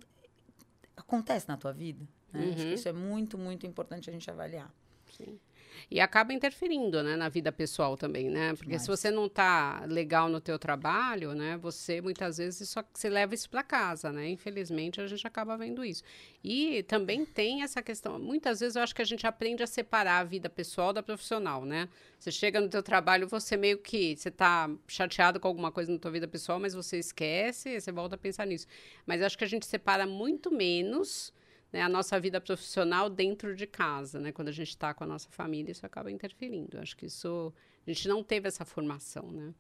acontece 0.95 1.47
na 1.47 1.57
tua 1.57 1.73
vida. 1.73 2.07
Né? 2.31 2.41
Uhum. 2.41 2.47
Acho 2.49 2.57
que 2.57 2.63
uhum. 2.63 2.73
isso 2.73 2.89
é 2.89 2.93
muito, 2.93 3.37
muito 3.37 3.65
importante 3.65 4.09
a 4.09 4.13
gente 4.13 4.29
avaliar. 4.29 4.73
Sim. 5.11 5.39
E 5.89 5.99
acaba 5.99 6.33
interferindo, 6.33 7.01
né, 7.03 7.15
na 7.15 7.29
vida 7.29 7.51
pessoal 7.51 7.97
também, 7.97 8.29
né? 8.29 8.53
Porque 8.55 8.77
se 8.79 8.87
você 8.87 9.11
não 9.11 9.29
tá 9.29 9.83
legal 9.87 10.29
no 10.29 10.39
teu 10.39 10.57
trabalho, 10.57 11.33
né, 11.33 11.57
você 11.57 12.01
muitas 12.01 12.37
vezes 12.37 12.69
só 12.69 12.83
você 12.93 13.09
leva 13.09 13.33
isso 13.33 13.49
para 13.49 13.63
casa, 13.63 14.11
né? 14.11 14.29
Infelizmente 14.29 15.01
a 15.01 15.07
gente 15.07 15.25
acaba 15.25 15.57
vendo 15.57 15.83
isso. 15.83 16.03
E 16.43 16.83
também 16.83 17.25
tem 17.25 17.63
essa 17.63 17.81
questão, 17.81 18.19
muitas 18.19 18.59
vezes 18.59 18.75
eu 18.75 18.81
acho 18.81 18.95
que 18.95 19.01
a 19.01 19.05
gente 19.05 19.25
aprende 19.25 19.63
a 19.63 19.67
separar 19.67 20.19
a 20.19 20.23
vida 20.23 20.49
pessoal 20.49 20.93
da 20.93 21.03
profissional, 21.03 21.65
né? 21.65 21.87
Você 22.19 22.31
chega 22.31 22.59
no 22.61 22.69
teu 22.69 22.81
trabalho, 22.81 23.27
você 23.27 23.57
meio 23.57 23.77
que 23.77 24.15
você 24.15 24.31
tá 24.31 24.69
chateado 24.87 25.39
com 25.39 25.47
alguma 25.47 25.71
coisa 25.71 25.91
na 25.91 25.99
tua 25.99 26.11
vida 26.11 26.27
pessoal, 26.27 26.59
mas 26.59 26.73
você 26.73 26.97
esquece, 26.97 27.79
você 27.79 27.91
volta 27.91 28.15
a 28.15 28.17
pensar 28.17 28.45
nisso. 28.45 28.67
Mas 29.05 29.21
acho 29.21 29.37
que 29.37 29.43
a 29.43 29.47
gente 29.47 29.65
separa 29.65 30.05
muito 30.05 30.51
menos 30.51 31.33
né, 31.73 31.81
a 31.81 31.89
nossa 31.89 32.19
vida 32.19 32.39
profissional 32.39 33.09
dentro 33.09 33.55
de 33.55 33.65
casa, 33.65 34.19
né? 34.19 34.31
Quando 34.31 34.49
a 34.49 34.51
gente 34.51 34.69
está 34.69 34.93
com 34.93 35.03
a 35.03 35.07
nossa 35.07 35.27
família, 35.31 35.71
isso 35.71 35.85
acaba 35.85 36.11
interferindo. 36.11 36.79
Acho 36.79 36.95
que 36.95 37.07
isso 37.07 37.51
a 37.85 37.89
gente 37.89 38.07
não 38.07 38.23
teve 38.23 38.47
essa 38.47 38.63
formação, 38.63 39.31
né? 39.31 39.53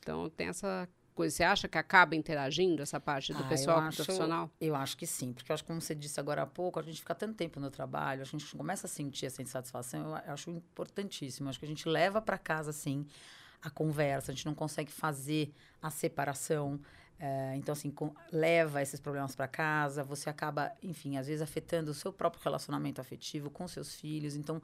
Então 0.00 0.28
tem 0.28 0.48
essa 0.48 0.88
coisa. 1.14 1.36
Você 1.36 1.44
acha 1.44 1.68
que 1.68 1.78
acaba 1.78 2.16
interagindo 2.16 2.82
essa 2.82 2.98
parte 2.98 3.32
do 3.32 3.44
ah, 3.44 3.48
pessoal 3.48 3.82
com 3.82 3.88
o 3.88 3.94
profissional? 3.94 4.50
Eu 4.60 4.74
acho 4.74 4.96
que 4.96 5.06
sim, 5.06 5.32
porque 5.32 5.52
eu 5.52 5.54
acho 5.54 5.62
que, 5.62 5.68
como 5.68 5.80
você 5.80 5.94
disse 5.94 6.18
agora 6.18 6.42
há 6.42 6.46
pouco, 6.46 6.80
a 6.80 6.82
gente 6.82 7.00
fica 7.00 7.14
tanto 7.14 7.34
tempo 7.34 7.60
no 7.60 7.70
trabalho, 7.70 8.22
a 8.22 8.24
gente 8.24 8.44
começa 8.56 8.86
a 8.86 8.90
sentir 8.90 9.26
essa 9.26 9.40
insatisfação. 9.40 10.02
Eu, 10.02 10.16
eu 10.26 10.32
acho 10.32 10.50
importantíssimo. 10.50 11.46
Eu 11.46 11.50
acho 11.50 11.58
que 11.60 11.64
a 11.66 11.68
gente 11.68 11.88
leva 11.88 12.20
para 12.20 12.36
casa, 12.36 12.72
sim, 12.72 13.06
a 13.62 13.70
conversa. 13.70 14.32
A 14.32 14.34
gente 14.34 14.46
não 14.46 14.54
consegue 14.54 14.90
fazer 14.90 15.52
a 15.80 15.88
separação. 15.88 16.80
É, 17.22 17.54
então, 17.54 17.74
assim, 17.74 17.90
com, 17.90 18.14
leva 18.32 18.80
esses 18.80 18.98
problemas 18.98 19.36
para 19.36 19.46
casa, 19.46 20.02
você 20.02 20.30
acaba, 20.30 20.72
enfim, 20.82 21.18
às 21.18 21.26
vezes 21.26 21.42
afetando 21.42 21.90
o 21.90 21.94
seu 21.94 22.10
próprio 22.10 22.42
relacionamento 22.42 22.98
afetivo 22.98 23.50
com 23.50 23.68
seus 23.68 23.94
filhos. 23.94 24.34
Então, 24.36 24.62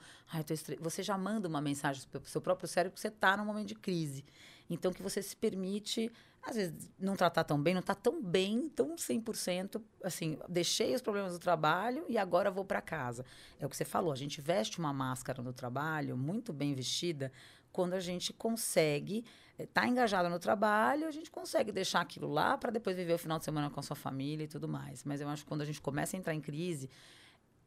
você 0.80 1.02
já 1.02 1.18
manda 1.18 1.46
uma 1.46 1.60
mensagem 1.60 2.02
para 2.10 2.22
o 2.22 2.26
seu 2.26 2.40
próprio 2.40 2.66
cérebro 2.66 2.94
que 2.94 3.00
você 3.00 3.08
está 3.08 3.36
num 3.36 3.44
momento 3.44 3.68
de 3.68 3.74
crise. 3.74 4.24
Então, 4.70 4.90
que 4.90 5.02
você 5.02 5.22
se 5.22 5.36
permite, 5.36 6.10
às 6.42 6.56
vezes, 6.56 6.90
não 6.98 7.14
tratar 7.14 7.44
tão 7.44 7.60
bem, 7.62 7.74
não 7.74 7.80
está 7.80 7.94
tão 7.94 8.22
bem, 8.22 8.70
tão 8.70 8.96
100%, 8.96 9.80
assim, 10.02 10.38
deixei 10.48 10.94
os 10.94 11.02
problemas 11.02 11.34
do 11.34 11.38
trabalho 11.38 12.06
e 12.08 12.16
agora 12.16 12.50
vou 12.50 12.64
para 12.64 12.80
casa. 12.80 13.22
É 13.60 13.66
o 13.66 13.68
que 13.68 13.76
você 13.76 13.84
falou, 13.84 14.12
a 14.12 14.16
gente 14.16 14.40
veste 14.40 14.78
uma 14.78 14.94
máscara 14.94 15.42
no 15.42 15.52
trabalho, 15.52 16.16
muito 16.16 16.54
bem 16.54 16.74
vestida, 16.74 17.30
quando 17.76 17.93
a 17.93 18.00
gente 18.00 18.32
consegue 18.32 19.23
estar 19.58 19.82
tá 19.82 19.87
engajado 19.87 20.31
no 20.31 20.38
trabalho, 20.38 21.06
a 21.06 21.11
gente 21.11 21.31
consegue 21.31 21.70
deixar 21.70 22.00
aquilo 22.00 22.26
lá 22.26 22.56
para 22.56 22.70
depois 22.70 22.96
viver 22.96 23.12
o 23.12 23.19
final 23.19 23.38
de 23.38 23.44
semana 23.44 23.69
com 23.69 23.78
a 23.78 23.82
sua 23.82 23.94
família 23.94 24.44
e 24.44 24.49
tudo 24.49 24.67
mais. 24.67 25.05
Mas 25.05 25.20
eu 25.20 25.28
acho 25.28 25.43
que 25.43 25.49
quando 25.49 25.61
a 25.61 25.64
gente 25.67 25.78
começa 25.82 26.17
a 26.17 26.19
entrar 26.19 26.34
em 26.34 26.40
crise, 26.40 26.88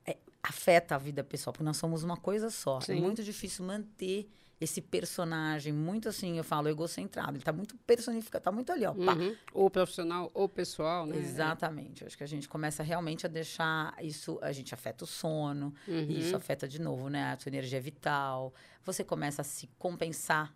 é, 0.07 0.17
afeta 0.41 0.95
a 0.95 0.97
vida 0.97 1.23
pessoal, 1.23 1.53
porque 1.53 1.63
nós 1.63 1.77
somos 1.77 2.03
uma 2.03 2.17
coisa 2.17 2.49
só. 2.49 2.79
É 2.79 2.81
Sim. 2.81 2.97
É 2.97 3.01
muito 3.01 3.23
difícil 3.23 3.63
manter 3.63 4.27
esse 4.59 4.81
personagem, 4.81 5.71
muito 5.71 6.09
assim, 6.09 6.37
eu 6.37 6.43
falo, 6.43 6.67
egocentrado. 6.67 7.31
Ele 7.31 7.39
está 7.39 7.53
muito 7.53 7.77
personificado, 7.77 8.41
está 8.41 8.51
muito 8.51 8.71
ali, 8.71 8.85
ó. 8.85 8.91
Uhum. 8.91 9.35
Ou 9.53 9.69
profissional 9.69 10.29
ou 10.33 10.49
pessoal, 10.49 11.05
né? 11.05 11.17
Exatamente. 11.17 12.01
Eu 12.01 12.07
acho 12.07 12.17
que 12.17 12.23
a 12.23 12.27
gente 12.27 12.47
começa 12.49 12.83
realmente 12.83 13.25
a 13.25 13.29
deixar 13.29 13.95
isso, 14.01 14.37
a 14.41 14.51
gente 14.51 14.73
afeta 14.73 15.05
o 15.05 15.07
sono, 15.07 15.73
uhum. 15.87 16.05
e 16.09 16.19
isso 16.19 16.35
afeta 16.35 16.67
de 16.67 16.81
novo, 16.81 17.09
né? 17.09 17.31
A 17.31 17.39
sua 17.39 17.49
energia 17.49 17.79
vital. 17.79 18.53
Você 18.83 19.03
começa 19.03 19.41
a 19.41 19.45
se 19.45 19.69
compensar 19.77 20.53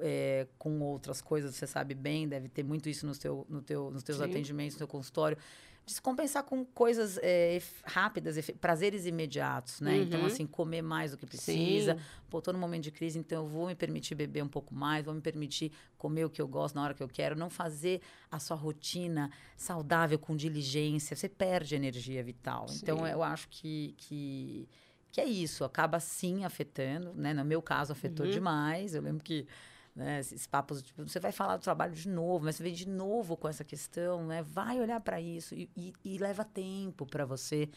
é, 0.00 0.48
com 0.58 0.80
outras 0.80 1.20
coisas, 1.20 1.54
você 1.54 1.66
sabe 1.66 1.94
bem, 1.94 2.28
deve 2.28 2.48
ter 2.48 2.64
muito 2.64 2.88
isso 2.88 3.06
no 3.06 3.16
teu, 3.16 3.46
no 3.48 3.62
teu, 3.62 3.90
nos 3.90 4.02
teus 4.02 4.18
Sim. 4.18 4.24
atendimentos, 4.24 4.74
no 4.74 4.78
teu 4.78 4.88
consultório. 4.88 5.38
Descompensar 5.86 6.42
com 6.44 6.64
coisas 6.64 7.18
é, 7.22 7.60
rápidas, 7.84 8.38
prazeres 8.60 9.04
imediatos, 9.04 9.80
né? 9.80 9.96
Então, 9.96 10.02
uhum. 10.02 10.06
Então, 10.06 10.26
assim, 10.26 10.46
comer 10.46 10.80
mais 10.80 11.10
do 11.10 11.18
que 11.18 11.26
precisa. 11.26 11.94
Sim. 11.94 12.00
Pô, 12.30 12.40
tô 12.40 12.52
no 12.52 12.58
momento 12.58 12.84
de 12.84 12.90
crise, 12.90 13.18
então 13.18 13.42
eu 13.44 13.48
vou 13.48 13.66
me 13.66 13.74
permitir 13.74 14.14
beber 14.14 14.42
um 14.42 14.48
pouco 14.48 14.74
mais, 14.74 15.04
vou 15.04 15.12
me 15.12 15.20
permitir 15.20 15.72
comer 15.98 16.24
o 16.24 16.30
que 16.30 16.40
eu 16.40 16.48
gosto 16.48 16.74
na 16.74 16.84
hora 16.84 16.94
que 16.94 17.02
eu 17.02 17.08
quero. 17.08 17.36
Não 17.36 17.50
fazer 17.50 18.00
a 18.30 18.38
sua 18.38 18.56
rotina 18.56 19.30
saudável 19.56 20.18
com 20.18 20.34
diligência. 20.34 21.14
Você 21.14 21.28
perde 21.28 21.74
energia 21.74 22.22
vital. 22.22 22.66
Sim. 22.68 22.80
Então, 22.82 23.06
eu 23.06 23.22
acho 23.22 23.46
que, 23.48 23.94
que, 23.98 24.68
que 25.12 25.20
é 25.20 25.26
isso. 25.26 25.64
Acaba, 25.64 26.00
sim, 26.00 26.44
afetando, 26.44 27.12
né? 27.14 27.34
No 27.34 27.44
meu 27.44 27.60
caso, 27.60 27.92
afetou 27.92 28.24
uhum. 28.24 28.32
demais. 28.32 28.94
Eu 28.94 29.02
lembro 29.02 29.22
que 29.22 29.46
né? 29.94 30.20
Esses 30.20 30.46
papos, 30.46 30.82
tipo, 30.82 31.06
você 31.06 31.20
vai 31.20 31.30
falar 31.30 31.56
do 31.56 31.62
trabalho 31.62 31.94
de 31.94 32.08
novo, 32.08 32.44
mas 32.44 32.56
você 32.56 32.62
vem 32.62 32.74
de 32.74 32.88
novo 32.88 33.36
com 33.36 33.48
essa 33.48 33.62
questão, 33.62 34.26
né? 34.26 34.42
Vai 34.42 34.80
olhar 34.80 35.00
para 35.00 35.20
isso 35.20 35.54
e, 35.54 35.70
e, 35.76 35.94
e, 36.04 36.18
leva 36.18 36.44
tempo 36.44 37.06
para 37.06 37.24
você 37.24 37.68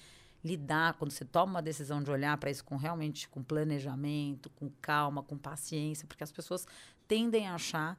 lidar 0.44 0.94
quando 0.94 1.12
você 1.12 1.26
toma 1.26 1.54
uma 1.54 1.62
decisão 1.62 2.02
de 2.02 2.10
olhar 2.10 2.38
para 2.38 2.50
isso 2.50 2.64
com 2.64 2.76
realmente 2.76 3.28
com 3.28 3.44
planejamento, 3.44 4.50
com 4.52 4.70
calma, 4.82 5.22
com 5.22 5.38
paciência, 5.38 6.08
porque 6.08 6.24
as 6.24 6.32
pessoas 6.32 6.66
tendem 7.08 7.48
a 7.48 7.56
achar 7.56 7.98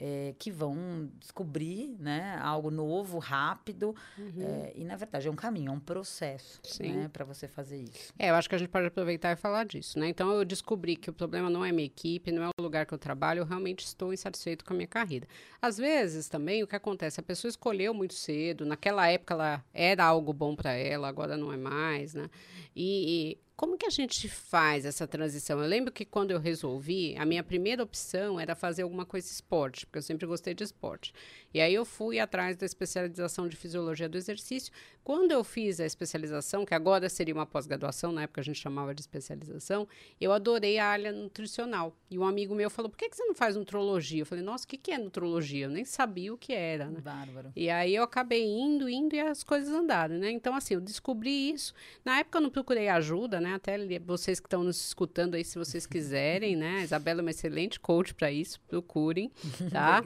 é, 0.00 0.34
que 0.38 0.50
vão 0.50 1.10
descobrir 1.18 1.96
né, 1.98 2.38
algo 2.42 2.70
novo, 2.70 3.18
rápido. 3.18 3.94
Uhum. 4.16 4.42
É, 4.42 4.72
e, 4.76 4.84
na 4.84 4.96
verdade, 4.96 5.28
é 5.28 5.30
um 5.30 5.36
caminho, 5.36 5.70
é 5.70 5.72
um 5.72 5.80
processo 5.80 6.60
né, 6.80 7.08
para 7.12 7.24
você 7.24 7.48
fazer 7.48 7.82
isso. 7.82 8.12
É, 8.18 8.30
eu 8.30 8.34
acho 8.34 8.48
que 8.48 8.54
a 8.54 8.58
gente 8.58 8.68
pode 8.68 8.86
aproveitar 8.86 9.32
e 9.32 9.36
falar 9.36 9.64
disso. 9.64 9.98
Né? 9.98 10.08
Então, 10.08 10.30
eu 10.30 10.44
descobri 10.44 10.96
que 10.96 11.10
o 11.10 11.12
problema 11.12 11.50
não 11.50 11.64
é 11.64 11.72
minha 11.72 11.86
equipe, 11.86 12.30
não 12.30 12.44
é 12.44 12.48
o 12.58 12.62
lugar 12.62 12.86
que 12.86 12.94
eu 12.94 12.98
trabalho, 12.98 13.40
eu 13.40 13.44
realmente 13.44 13.84
estou 13.84 14.12
insatisfeito 14.12 14.64
com 14.64 14.72
a 14.72 14.76
minha 14.76 14.88
carreira. 14.88 15.26
Às 15.60 15.76
vezes, 15.78 16.28
também, 16.28 16.62
o 16.62 16.66
que 16.66 16.76
acontece, 16.76 17.20
a 17.20 17.22
pessoa 17.22 17.48
escolheu 17.48 17.92
muito 17.92 18.14
cedo, 18.14 18.64
naquela 18.64 19.08
época 19.08 19.34
ela 19.34 19.64
era 19.74 20.04
algo 20.04 20.32
bom 20.32 20.54
para 20.54 20.72
ela, 20.72 21.08
agora 21.08 21.36
não 21.36 21.52
é 21.52 21.56
mais, 21.56 22.14
né? 22.14 22.30
E, 22.74 23.32
e 23.34 23.47
como 23.58 23.76
que 23.76 23.86
a 23.86 23.90
gente 23.90 24.28
faz 24.28 24.84
essa 24.84 25.04
transição? 25.04 25.60
Eu 25.60 25.66
lembro 25.66 25.92
que 25.92 26.04
quando 26.04 26.30
eu 26.30 26.38
resolvi, 26.38 27.16
a 27.18 27.26
minha 27.26 27.42
primeira 27.42 27.82
opção 27.82 28.38
era 28.38 28.54
fazer 28.54 28.82
alguma 28.82 29.04
coisa 29.04 29.26
esporte, 29.26 29.84
porque 29.84 29.98
eu 29.98 30.02
sempre 30.02 30.28
gostei 30.28 30.54
de 30.54 30.62
esporte. 30.62 31.12
E 31.52 31.60
aí 31.60 31.74
eu 31.74 31.84
fui 31.84 32.18
atrás 32.18 32.56
da 32.56 32.66
especialização 32.66 33.48
de 33.48 33.56
fisiologia 33.56 34.08
do 34.08 34.18
exercício. 34.18 34.72
Quando 35.02 35.32
eu 35.32 35.42
fiz 35.42 35.80
a 35.80 35.86
especialização, 35.86 36.66
que 36.66 36.74
agora 36.74 37.08
seria 37.08 37.34
uma 37.34 37.46
pós-graduação, 37.46 38.12
na 38.12 38.24
época 38.24 38.42
a 38.42 38.44
gente 38.44 38.60
chamava 38.60 38.94
de 38.94 39.00
especialização, 39.00 39.88
eu 40.20 40.32
adorei 40.32 40.78
a 40.78 40.86
área 40.86 41.12
nutricional. 41.12 41.96
E 42.10 42.18
um 42.18 42.24
amigo 42.24 42.54
meu 42.54 42.68
falou: 42.68 42.90
por 42.90 42.98
que, 42.98 43.08
que 43.08 43.16
você 43.16 43.24
não 43.24 43.34
faz 43.34 43.56
nutrologia? 43.56 44.20
Eu 44.20 44.26
falei: 44.26 44.44
nossa, 44.44 44.66
o 44.66 44.68
que, 44.68 44.76
que 44.76 44.90
é 44.90 44.98
nutrologia? 44.98 45.64
Eu 45.64 45.70
nem 45.70 45.84
sabia 45.84 46.34
o 46.34 46.36
que 46.36 46.52
era. 46.52 46.86
Né? 46.86 47.00
Bárbaro. 47.00 47.52
E 47.56 47.70
aí 47.70 47.94
eu 47.94 48.02
acabei 48.02 48.44
indo, 48.44 48.86
indo 48.86 49.16
e 49.16 49.20
as 49.20 49.42
coisas 49.42 49.72
andaram, 49.72 50.18
né? 50.18 50.30
Então, 50.30 50.54
assim, 50.54 50.74
eu 50.74 50.80
descobri 50.80 51.50
isso. 51.52 51.72
Na 52.04 52.18
época 52.18 52.36
eu 52.36 52.42
não 52.42 52.50
procurei 52.50 52.88
ajuda, 52.90 53.40
né? 53.40 53.54
Até 53.54 53.78
vocês 54.00 54.38
que 54.38 54.46
estão 54.46 54.62
nos 54.62 54.78
escutando 54.88 55.36
aí, 55.36 55.44
se 55.44 55.58
vocês 55.58 55.86
quiserem, 55.88 56.54
né? 56.54 56.80
A 56.80 56.82
Isabela 56.82 57.20
é 57.20 57.22
uma 57.22 57.30
excelente 57.30 57.80
coach 57.80 58.12
para 58.12 58.30
isso, 58.30 58.60
procurem, 58.68 59.30
tá? 59.72 60.02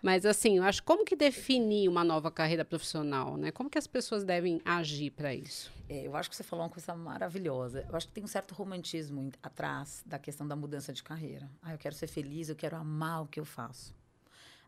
Mas 0.00 0.24
assim, 0.24 0.58
eu 0.62 0.68
acho 0.68 0.82
como 0.82 1.04
que 1.04 1.16
definir 1.16 1.88
uma 1.88 2.04
nova 2.04 2.30
carreira 2.30 2.64
profissional, 2.64 3.36
né? 3.36 3.50
Como 3.50 3.70
que 3.70 3.78
as 3.78 3.86
pessoas 3.86 4.24
devem 4.24 4.60
agir 4.64 5.10
para 5.10 5.34
isso? 5.34 5.72
É, 5.88 6.06
eu 6.06 6.16
acho 6.16 6.30
que 6.30 6.36
você 6.36 6.42
falou 6.42 6.64
uma 6.64 6.70
coisa 6.70 6.94
maravilhosa. 6.94 7.86
Eu 7.88 7.96
acho 7.96 8.06
que 8.08 8.12
tem 8.14 8.24
um 8.24 8.28
certo 8.28 8.54
romantismo 8.54 9.30
atrás 9.42 10.02
da 10.06 10.18
questão 10.18 10.46
da 10.46 10.56
mudança 10.56 10.92
de 10.92 11.02
carreira. 11.02 11.50
Ah, 11.62 11.72
eu 11.72 11.78
quero 11.78 11.94
ser 11.94 12.06
feliz, 12.06 12.48
eu 12.48 12.56
quero 12.56 12.76
amar 12.76 13.22
o 13.22 13.26
que 13.26 13.40
eu 13.40 13.44
faço 13.44 13.94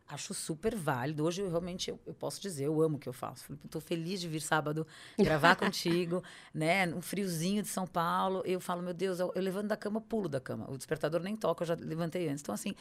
acho 0.07 0.33
super 0.33 0.75
válido. 0.75 1.23
Hoje, 1.23 1.41
eu 1.41 1.49
realmente, 1.49 1.89
eu, 1.89 1.99
eu, 2.05 2.13
posso 2.13 2.41
dizer, 2.41 2.65
eu 2.65 2.81
amo 2.81 2.97
o 2.97 2.99
que 2.99 3.09
eu 3.09 3.13
faço. 3.13 3.57
Estou 3.63 3.81
feliz 3.81 4.21
de 4.21 4.27
vir 4.27 4.41
sábado 4.41 4.85
gravar 5.17 5.55
contigo, 5.55 6.23
né? 6.53 6.87
Um 6.93 7.01
friozinho 7.01 7.63
de 7.63 7.67
São 7.67 7.87
Paulo. 7.87 8.43
Eu 8.45 8.59
falo, 8.59 8.81
meu 8.81 8.93
Deus, 8.93 9.19
eu, 9.19 9.31
eu 9.35 9.41
levanto 9.41 9.67
da 9.67 9.77
cama, 9.77 9.99
pulo 9.99 10.29
da 10.29 10.39
cama. 10.39 10.69
O 10.69 10.77
despertador 10.77 11.21
nem 11.21 11.35
toca, 11.35 11.63
eu 11.63 11.67
já 11.67 11.75
levantei 11.75 12.29
antes. 12.29 12.41
Então, 12.41 12.53
assim, 12.53 12.75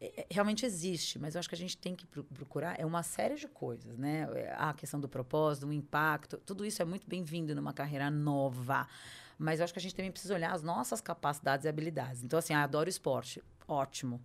é, 0.00 0.22
é, 0.22 0.26
realmente 0.30 0.64
existe, 0.64 1.18
mas 1.18 1.34
eu 1.34 1.38
acho 1.38 1.48
que 1.48 1.54
a 1.54 1.58
gente 1.58 1.76
tem 1.76 1.94
que 1.94 2.06
procurar 2.06 2.80
é 2.80 2.86
uma 2.86 3.02
série 3.02 3.34
de 3.34 3.46
coisas, 3.46 3.98
né? 3.98 4.26
É, 4.34 4.54
a 4.56 4.72
questão 4.72 4.98
do 4.98 5.08
propósito, 5.08 5.66
do 5.66 5.72
impacto, 5.72 6.38
tudo 6.38 6.64
isso 6.64 6.80
é 6.80 6.84
muito 6.84 7.06
bem-vindo 7.06 7.54
numa 7.54 7.74
carreira 7.74 8.10
nova. 8.10 8.88
Mas 9.38 9.60
eu 9.60 9.64
acho 9.64 9.72
que 9.72 9.78
a 9.78 9.82
gente 9.82 9.94
também 9.94 10.10
precisa 10.10 10.34
olhar 10.34 10.52
as 10.52 10.62
nossas 10.62 11.00
capacidades 11.00 11.64
e 11.64 11.68
habilidades. 11.68 12.22
Então, 12.22 12.38
assim, 12.38 12.54
ah, 12.54 12.62
adoro 12.62 12.88
esporte. 12.88 13.42
Ótimo 13.66 14.20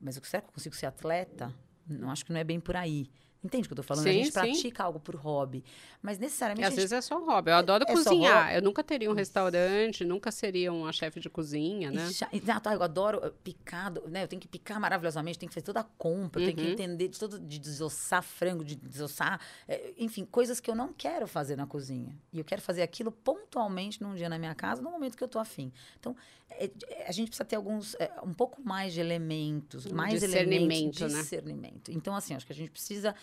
mas 0.00 0.18
será 0.22 0.40
que 0.40 0.48
eu 0.48 0.52
consigo 0.52 0.74
ser 0.74 0.86
atleta? 0.86 1.54
Não 1.86 2.10
acho 2.10 2.24
que 2.24 2.32
não 2.32 2.40
é 2.40 2.44
bem 2.44 2.60
por 2.60 2.76
aí. 2.76 3.10
Entende 3.42 3.66
o 3.66 3.68
que 3.68 3.72
eu 3.72 3.76
tô 3.76 3.82
falando? 3.84 4.04
Sim, 4.04 4.10
a 4.10 4.12
gente 4.12 4.26
sim. 4.26 4.32
pratica 4.32 4.82
algo 4.82 4.98
por 4.98 5.14
hobby. 5.14 5.64
Mas 6.02 6.18
necessariamente. 6.18 6.64
E 6.64 6.66
às 6.66 6.70
gente... 6.70 6.80
vezes 6.80 6.92
é 6.92 7.00
só 7.00 7.24
hobby. 7.24 7.50
Eu 7.50 7.56
adoro 7.56 7.84
é 7.86 7.92
cozinhar. 7.92 8.52
Eu 8.52 8.60
nunca 8.60 8.82
teria 8.82 9.08
um 9.08 9.14
restaurante, 9.14 10.04
nunca 10.04 10.32
seria 10.32 10.72
uma 10.72 10.92
chefe 10.92 11.20
de 11.20 11.30
cozinha, 11.30 11.90
né? 11.90 12.08
Exato, 12.32 12.68
eu 12.68 12.82
adoro 12.82 13.20
eh, 13.24 13.32
picado, 13.44 14.02
né? 14.08 14.24
Eu 14.24 14.28
tenho 14.28 14.42
que 14.42 14.48
picar 14.48 14.80
maravilhosamente, 14.80 15.38
tenho 15.38 15.48
que 15.48 15.54
fazer 15.54 15.66
toda 15.66 15.80
a 15.80 15.84
compra, 15.84 16.40
uhum. 16.40 16.46
tenho 16.46 16.56
que 16.56 16.64
uhum. 16.64 16.72
entender 16.72 17.08
de 17.08 17.18
todo 17.18 17.38
de 17.38 17.58
desossar 17.58 18.22
frango, 18.22 18.64
de 18.64 18.74
desossar, 18.74 19.40
é, 19.68 19.94
enfim, 19.98 20.24
coisas 20.24 20.58
que 20.58 20.68
eu 20.68 20.74
não 20.74 20.92
quero 20.92 21.28
fazer 21.28 21.54
na 21.54 21.66
cozinha. 21.66 22.18
E 22.32 22.38
eu 22.38 22.44
quero 22.44 22.60
fazer 22.60 22.82
aquilo 22.82 23.12
pontualmente 23.12 24.02
num 24.02 24.14
dia 24.14 24.28
na 24.28 24.38
minha 24.38 24.54
casa, 24.54 24.82
no 24.82 24.90
momento 24.90 25.16
que 25.16 25.22
eu 25.22 25.28
tô 25.28 25.38
afim. 25.38 25.72
Então, 26.00 26.16
é, 26.50 26.70
a 27.06 27.12
gente 27.12 27.28
precisa 27.28 27.44
ter 27.44 27.56
alguns, 27.56 27.94
é, 27.94 28.10
um 28.22 28.32
pouco 28.34 28.60
mais 28.62 28.92
de 28.92 29.00
elementos, 29.00 29.86
mais 29.86 30.22
elementos 30.22 30.96
de 30.96 31.04
né? 31.04 31.20
discernimento. 31.20 31.92
Então, 31.92 32.16
assim, 32.16 32.34
acho 32.34 32.46
que 32.46 32.52
a 32.52 32.56
gente 32.56 32.70
precisa 32.70 33.14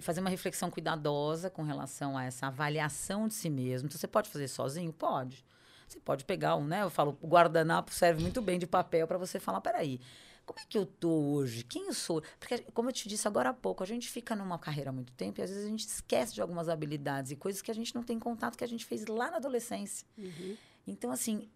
fazer 0.00 0.20
uma 0.20 0.30
reflexão 0.30 0.70
cuidadosa 0.70 1.50
com 1.50 1.62
relação 1.62 2.16
a 2.16 2.24
essa 2.24 2.46
avaliação 2.46 3.28
de 3.28 3.34
si 3.34 3.50
mesmo. 3.50 3.86
Então, 3.86 3.98
você 3.98 4.08
pode 4.08 4.28
fazer 4.28 4.48
sozinho? 4.48 4.92
Pode. 4.92 5.44
Você 5.88 6.00
pode 6.00 6.24
pegar 6.24 6.56
um, 6.56 6.64
né? 6.64 6.82
Eu 6.82 6.90
falo, 6.90 7.18
o 7.20 7.26
guardanapo 7.26 7.92
serve 7.92 8.22
muito 8.22 8.40
bem 8.40 8.58
de 8.58 8.66
papel 8.66 9.06
para 9.06 9.18
você 9.18 9.38
falar, 9.38 9.60
peraí, 9.60 10.00
como 10.44 10.58
é 10.58 10.64
que 10.68 10.76
eu 10.76 10.84
tô 10.84 11.10
hoje? 11.10 11.64
Quem 11.64 11.86
eu 11.86 11.94
sou? 11.94 12.22
Porque, 12.38 12.58
como 12.74 12.88
eu 12.88 12.92
te 12.92 13.08
disse 13.08 13.28
agora 13.28 13.50
há 13.50 13.54
pouco, 13.54 13.82
a 13.82 13.86
gente 13.86 14.08
fica 14.08 14.34
numa 14.34 14.58
carreira 14.58 14.90
há 14.90 14.92
muito 14.92 15.12
tempo 15.12 15.40
e 15.40 15.42
às 15.42 15.50
vezes 15.50 15.64
a 15.64 15.68
gente 15.68 15.86
esquece 15.86 16.34
de 16.34 16.42
algumas 16.42 16.68
habilidades 16.68 17.30
e 17.30 17.36
coisas 17.36 17.62
que 17.62 17.70
a 17.70 17.74
gente 17.74 17.94
não 17.94 18.02
tem 18.02 18.18
contato 18.18 18.56
que 18.56 18.64
a 18.64 18.68
gente 18.68 18.84
fez 18.84 19.06
lá 19.06 19.30
na 19.30 19.36
adolescência. 19.36 20.06
Uhum. 20.18 20.56
Então, 20.86 21.10
assim, 21.12 21.48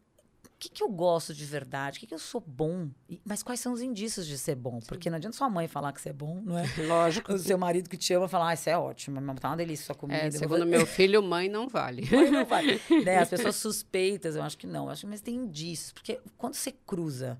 que, 0.58 0.70
que 0.70 0.82
eu 0.82 0.88
gosto 0.88 1.34
de 1.34 1.44
verdade, 1.44 1.98
o 1.98 2.00
que, 2.00 2.06
que 2.06 2.14
eu 2.14 2.18
sou 2.18 2.40
bom, 2.40 2.88
e, 3.08 3.20
mas 3.24 3.42
quais 3.42 3.60
são 3.60 3.72
os 3.72 3.82
indícios 3.82 4.26
de 4.26 4.38
ser 4.38 4.54
bom? 4.54 4.80
Sim. 4.80 4.86
Porque 4.86 5.10
não 5.10 5.16
adianta 5.16 5.36
sua 5.36 5.50
mãe 5.50 5.68
falar 5.68 5.92
que 5.92 6.00
você 6.00 6.10
é 6.10 6.12
bom, 6.12 6.40
não 6.42 6.58
é? 6.58 6.64
Lógico. 6.86 7.32
O 7.32 7.38
seu 7.38 7.58
marido 7.58 7.90
que 7.90 7.96
te 7.96 8.14
ama 8.14 8.26
falar, 8.26 8.48
ah, 8.50 8.54
isso 8.54 8.70
é 8.70 8.78
ótimo, 8.78 9.20
tá 9.36 9.48
uma 9.48 9.56
delícia 9.56 9.86
sua 9.86 9.94
comida. 9.94 10.20
É, 10.20 10.30
segundo 10.30 10.60
vou... 10.60 10.66
meu 10.66 10.86
filho, 10.86 11.22
mãe 11.22 11.48
não 11.48 11.68
vale. 11.68 12.08
Mãe 12.10 12.30
não 12.30 12.46
vale. 12.46 12.80
né? 13.04 13.18
As 13.18 13.28
pessoas 13.28 13.56
suspeitas, 13.56 14.36
eu 14.36 14.42
acho 14.42 14.56
que 14.56 14.66
não. 14.66 14.84
Eu 14.84 14.90
acho, 14.90 15.06
mas 15.06 15.20
tem 15.20 15.34
indícios, 15.34 15.92
porque 15.92 16.20
quando 16.38 16.54
você 16.54 16.72
cruza 16.72 17.38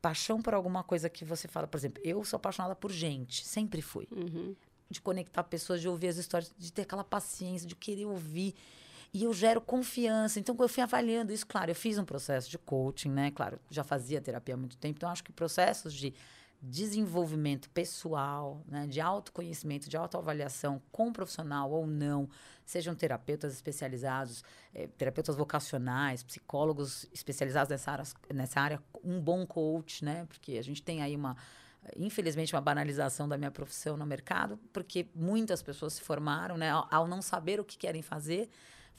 paixão 0.00 0.40
por 0.40 0.54
alguma 0.54 0.82
coisa 0.82 1.08
que 1.08 1.24
você 1.24 1.48
fala, 1.48 1.66
por 1.66 1.78
exemplo, 1.78 2.02
eu 2.04 2.24
sou 2.24 2.36
apaixonada 2.36 2.74
por 2.74 2.90
gente, 2.90 3.46
sempre 3.46 3.80
fui. 3.80 4.06
Uhum. 4.10 4.54
De 4.90 5.00
conectar 5.00 5.44
pessoas, 5.44 5.80
de 5.80 5.88
ouvir 5.88 6.08
as 6.08 6.16
histórias, 6.16 6.52
de 6.58 6.72
ter 6.72 6.82
aquela 6.82 7.04
paciência, 7.04 7.66
de 7.66 7.76
querer 7.76 8.06
ouvir. 8.06 8.54
E 9.12 9.24
eu 9.24 9.32
gero 9.32 9.60
confiança. 9.60 10.38
Então, 10.38 10.56
eu 10.58 10.68
fui 10.68 10.82
avaliando 10.82 11.32
isso, 11.32 11.46
claro, 11.46 11.70
eu 11.70 11.74
fiz 11.74 11.98
um 11.98 12.04
processo 12.04 12.48
de 12.48 12.58
coaching, 12.58 13.10
né? 13.10 13.30
Claro, 13.30 13.58
já 13.68 13.82
fazia 13.82 14.20
terapia 14.20 14.54
há 14.54 14.58
muito 14.58 14.76
tempo, 14.76 14.96
então 14.98 15.10
acho 15.10 15.24
que 15.24 15.32
processos 15.32 15.92
de 15.92 16.14
desenvolvimento 16.62 17.70
pessoal, 17.70 18.62
né, 18.68 18.86
de 18.86 19.00
autoconhecimento, 19.00 19.88
de 19.88 19.96
autoavaliação 19.96 20.80
com 20.92 21.10
profissional 21.10 21.70
ou 21.70 21.86
não, 21.86 22.28
sejam 22.66 22.94
terapeutas 22.94 23.54
especializados, 23.54 24.44
eh, 24.74 24.86
terapeutas 24.98 25.36
vocacionais, 25.36 26.22
psicólogos 26.22 27.06
especializados 27.14 27.70
nessa 27.70 27.90
área, 27.90 28.04
nessa 28.34 28.60
área, 28.60 28.82
um 29.02 29.18
bom 29.18 29.46
coach, 29.46 30.04
né, 30.04 30.26
porque 30.28 30.58
a 30.58 30.62
gente 30.62 30.82
tem 30.82 31.00
aí 31.00 31.16
uma, 31.16 31.34
infelizmente, 31.96 32.54
uma 32.54 32.60
banalização 32.60 33.26
da 33.26 33.38
minha 33.38 33.50
profissão 33.50 33.96
no 33.96 34.04
mercado, 34.04 34.58
porque 34.70 35.08
muitas 35.14 35.62
pessoas 35.62 35.94
se 35.94 36.02
formaram, 36.02 36.58
né, 36.58 36.70
ao, 36.70 36.86
ao 36.90 37.08
não 37.08 37.22
saber 37.22 37.58
o 37.58 37.64
que 37.64 37.78
querem 37.78 38.02
fazer, 38.02 38.50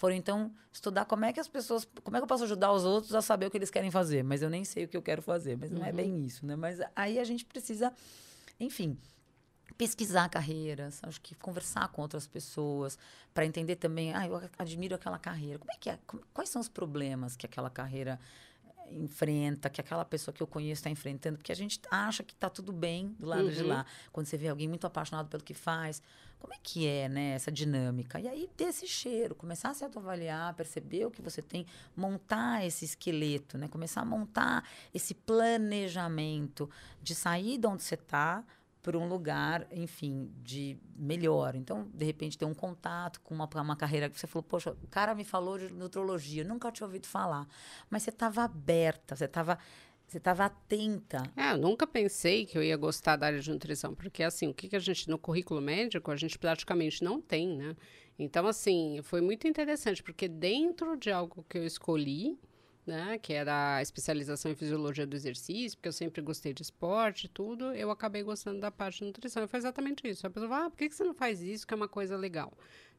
foram 0.02 0.16
então 0.16 0.52
estudar 0.74 1.06
como 1.06 1.26
é 1.26 1.32
que 1.32 1.40
as 1.40 1.48
pessoas, 1.48 1.88
como 2.04 2.18
é 2.18 2.20
que 2.20 2.24
eu 2.24 2.28
posso 2.28 2.46
ajudar 2.46 2.72
os 2.72 2.84
outros 2.84 3.14
a 3.14 3.22
saber 3.22 3.46
o 3.46 3.52
que 3.52 3.58
eles 3.60 3.70
querem 3.70 3.92
fazer, 3.92 4.24
mas 4.24 4.42
eu 4.42 4.50
nem 4.50 4.66
sei 4.66 4.86
o 4.86 4.88
que 4.88 4.98
eu 4.98 5.02
quero 5.02 5.22
fazer, 5.22 5.56
mas 5.56 5.70
não 5.70 5.82
é 5.82 5.84
uhum. 5.84 5.90
é 5.90 5.92
bem 5.92 6.26
isso, 6.26 6.44
né? 6.44 6.56
Mas 6.56 6.80
aí 6.96 7.20
a 7.20 7.24
gente 7.24 7.46
precisa, 7.46 7.94
enfim, 8.60 8.98
pesquisar 9.78 10.28
carreiras, 10.28 11.00
acho 11.04 11.22
que 11.22 11.36
conversar 11.36 11.88
com 11.90 12.02
outras 12.02 12.26
pessoas 12.26 12.98
para 13.32 13.46
entender 13.46 13.76
também, 13.76 14.12
ah, 14.12 14.26
eu 14.26 14.42
admiro 14.58 14.96
aquela 14.96 15.20
carreira. 15.20 15.60
Como 15.60 15.72
é 15.72 15.78
que 15.80 15.92
é? 15.92 16.00
Quais 16.34 16.50
são 16.50 16.60
os 16.60 16.68
problemas 16.68 17.36
que 17.36 17.46
aquela 17.46 17.70
carreira 17.70 18.20
enfrenta, 18.92 19.70
que 19.70 19.82
aquela 19.82 20.06
pessoa 20.06 20.34
que 20.34 20.42
eu 20.42 20.48
conheço 20.48 20.80
está 20.80 20.90
enfrentando, 20.90 21.38
porque 21.38 21.52
a 21.52 21.56
gente 21.56 21.80
acha 21.90 22.24
que 22.24 22.34
está 22.34 22.50
tudo 22.50 22.72
bem 22.72 23.16
do 23.20 23.26
lado 23.26 23.46
uhum. 23.46 23.52
de 23.52 23.64
lá. 23.64 23.86
Quando 24.12 24.28
você 24.28 24.38
vê 24.38 24.48
alguém 24.48 24.68
muito 24.68 24.86
apaixonado 24.86 25.28
pelo 25.28 25.44
que 25.44 25.54
faz, 25.54 26.02
como 26.40 26.54
é 26.54 26.58
que 26.62 26.88
é, 26.88 27.08
né, 27.08 27.34
essa 27.34 27.52
dinâmica? 27.52 28.20
E 28.20 28.28
aí 28.28 28.50
ter 28.58 28.66
esse 28.66 28.88
cheiro, 28.88 29.36
começar 29.36 29.70
a 29.70 29.74
se 29.74 29.84
autoavaliar, 29.84 30.56
perceber 30.56 31.06
o 31.06 31.12
que 31.12 31.22
você 31.22 31.42
tem, 31.42 31.66
montar 31.96 32.66
esse 32.66 32.84
esqueleto, 32.84 33.60
né? 33.60 33.68
Começar 33.68 34.02
a 34.02 34.06
montar 34.06 34.68
esse 34.92 35.14
planejamento 35.14 36.68
de 37.02 37.14
sair 37.14 37.60
de 37.60 37.68
onde 37.68 37.84
você 37.84 37.94
está 37.94 38.44
para 38.82 38.98
um 38.98 39.08
lugar, 39.08 39.68
enfim, 39.72 40.32
de 40.44 40.78
melhor. 40.96 41.56
Então, 41.56 41.88
de 41.94 42.06
repente, 42.06 42.38
ter 42.38 42.46
um 42.46 42.54
contato 42.54 43.22
com 43.22 43.34
uma, 43.34 43.50
uma 43.56 43.76
carreira 43.76 44.10
que 44.10 44.20
você 44.20 44.28
falou, 44.28 44.44
poxa, 44.44 44.76
o 44.84 44.88
cara 44.88 45.14
me 45.14 45.24
falou 45.24 45.58
de 45.58 45.72
nutrologia, 45.72 46.44
nunca 46.44 46.72
tinha 46.72 46.88
ouvido 46.88 47.08
falar. 47.08 47.48
Mas 47.90 48.04
você 48.04 48.10
estava 48.10 48.44
aberta, 48.44 49.16
você 49.16 49.26
estava 49.26 49.58
você 50.08 50.18
estava 50.18 50.44
atenta. 50.44 51.24
É, 51.38 51.54
eu 51.54 51.58
nunca 51.58 51.88
pensei 51.88 52.46
que 52.46 52.58
eu 52.58 52.62
ia 52.62 52.76
gostar 52.76 53.16
da 53.16 53.28
área 53.28 53.40
de 53.40 53.50
nutrição, 53.50 53.96
porque 53.96 54.22
assim, 54.22 54.50
o 54.50 54.54
que, 54.54 54.68
que 54.68 54.76
a 54.76 54.80
gente 54.80 55.10
no 55.10 55.18
currículo 55.18 55.62
médico 55.62 56.12
a 56.12 56.18
gente 56.18 56.38
praticamente 56.38 57.02
não 57.02 57.22
tem, 57.22 57.56
né? 57.56 57.78
Então, 58.20 58.46
assim, 58.46 59.00
foi 59.04 59.22
muito 59.22 59.48
interessante, 59.48 60.04
porque 60.04 60.28
dentro 60.28 60.98
de 60.98 61.10
algo 61.10 61.46
que 61.48 61.58
eu 61.58 61.66
escolhi, 61.66 62.38
né, 62.86 63.18
que 63.20 63.34
era 63.34 63.76
a 63.76 63.82
especialização 63.82 64.52
em 64.52 64.56
fisiologia 64.56 65.06
do 65.06 65.16
exercício, 65.16 65.78
porque 65.78 65.90
eu 65.90 65.94
sempre 65.94 66.22
gostei 66.22 66.54
de 66.54 66.62
esporte 66.62 67.26
e 67.26 67.30
tudo, 67.30 67.74
eu 67.74 67.92
acabei 67.92 68.24
gostando 68.24 68.60
da 68.60 68.72
parte 68.72 69.00
de 69.00 69.06
nutrição. 69.06 69.48
Foi 69.48 69.60
exatamente 69.60 70.08
isso. 70.08 70.26
A 70.26 70.30
pessoa 70.30 70.50
fala, 70.50 70.66
ah, 70.66 70.70
por 70.70 70.78
que 70.78 70.90
você 70.90 71.04
não 71.04 71.14
faz 71.14 71.42
isso, 71.42 71.66
que 71.66 71.74
é 71.74 71.78
uma 71.78 71.88
coisa 71.88 72.18
legal? 72.18 72.52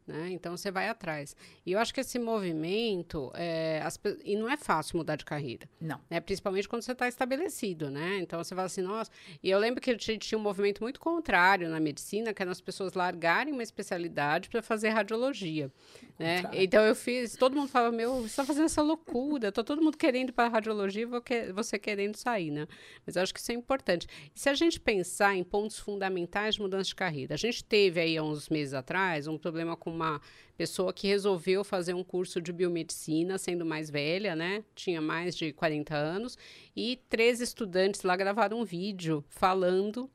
Né? 0.06 0.30
Então 0.30 0.56
você 0.56 0.70
vai 0.70 0.88
atrás. 0.88 1.36
E 1.64 1.72
eu 1.72 1.78
acho 1.78 1.94
que 1.94 2.00
esse 2.00 2.18
movimento, 2.18 3.30
é, 3.34 3.80
as, 3.84 3.98
e 4.24 4.36
não 4.36 4.48
é 4.48 4.56
fácil 4.56 4.96
mudar 4.96 5.16
de 5.16 5.24
carreira. 5.24 5.68
Não. 5.80 6.00
Né? 6.10 6.20
Principalmente 6.20 6.68
quando 6.68 6.82
você 6.82 6.92
está 6.92 7.06
estabelecido, 7.06 7.88
né? 7.88 8.18
Então 8.18 8.42
você 8.42 8.54
fala 8.54 8.66
assim, 8.66 8.82
nossa. 8.82 9.10
E 9.42 9.48
eu 9.48 9.58
lembro 9.58 9.80
que 9.80 9.96
tinha 9.96 10.36
um 10.36 10.42
movimento 10.42 10.82
muito 10.82 10.98
contrário 10.98 11.68
na 11.68 11.78
medicina, 11.78 12.34
que 12.34 12.42
eram 12.42 12.50
as 12.50 12.60
pessoas 12.60 12.94
largarem 12.94 13.52
uma 13.52 13.62
especialidade 13.62 14.48
para 14.48 14.60
fazer 14.60 14.88
radiologia. 14.88 15.70
Né? 16.18 16.42
Então 16.52 16.82
eu 16.82 16.96
fiz, 16.96 17.36
todo 17.36 17.54
mundo 17.54 17.68
fala, 17.68 17.92
meu, 17.92 18.16
você 18.16 18.26
está 18.26 18.44
fazendo 18.44 18.64
essa 18.64 18.82
loucura, 18.82 19.52
tá 19.52 19.62
todo 19.62 19.80
mundo 19.80 19.96
querendo 19.96 20.30
ir 20.30 20.32
para 20.32 20.48
radiologia 20.48 21.02
e 21.02 21.52
você 21.52 21.78
querendo 21.78 22.16
sair, 22.16 22.50
né? 22.50 22.66
Mas 23.06 23.16
eu 23.16 23.22
acho 23.22 23.32
que 23.32 23.40
isso 23.40 23.52
é 23.52 23.54
importante. 23.54 24.06
E 24.34 24.38
se 24.38 24.48
a 24.48 24.54
gente 24.54 24.80
pensar 24.80 25.36
em 25.36 25.44
pontos 25.44 25.78
fundamentais 25.78 26.56
de 26.56 26.62
mudança 26.62 26.84
de 26.84 26.94
carreira, 26.94 27.34
a 27.34 27.38
gente 27.38 27.64
teve 27.64 28.00
aí 28.00 28.16
há 28.16 28.22
uns 28.22 28.48
meses 28.48 28.74
atrás 28.74 29.26
um 29.26 29.38
problema 29.38 29.76
com 29.76 29.91
uma 29.92 30.20
pessoa 30.56 30.92
que 30.92 31.08
resolveu 31.08 31.64
fazer 31.64 31.94
um 31.94 32.04
curso 32.04 32.40
de 32.40 32.52
biomedicina, 32.52 33.38
sendo 33.38 33.64
mais 33.64 33.90
velha, 33.90 34.34
né? 34.34 34.64
Tinha 34.74 35.00
mais 35.00 35.36
de 35.36 35.52
40 35.52 35.94
anos, 35.94 36.38
e 36.76 36.98
três 37.08 37.40
estudantes 37.40 38.02
lá 38.02 38.16
gravaram 38.16 38.60
um 38.60 38.64
vídeo 38.64 39.24
falando 39.28 40.10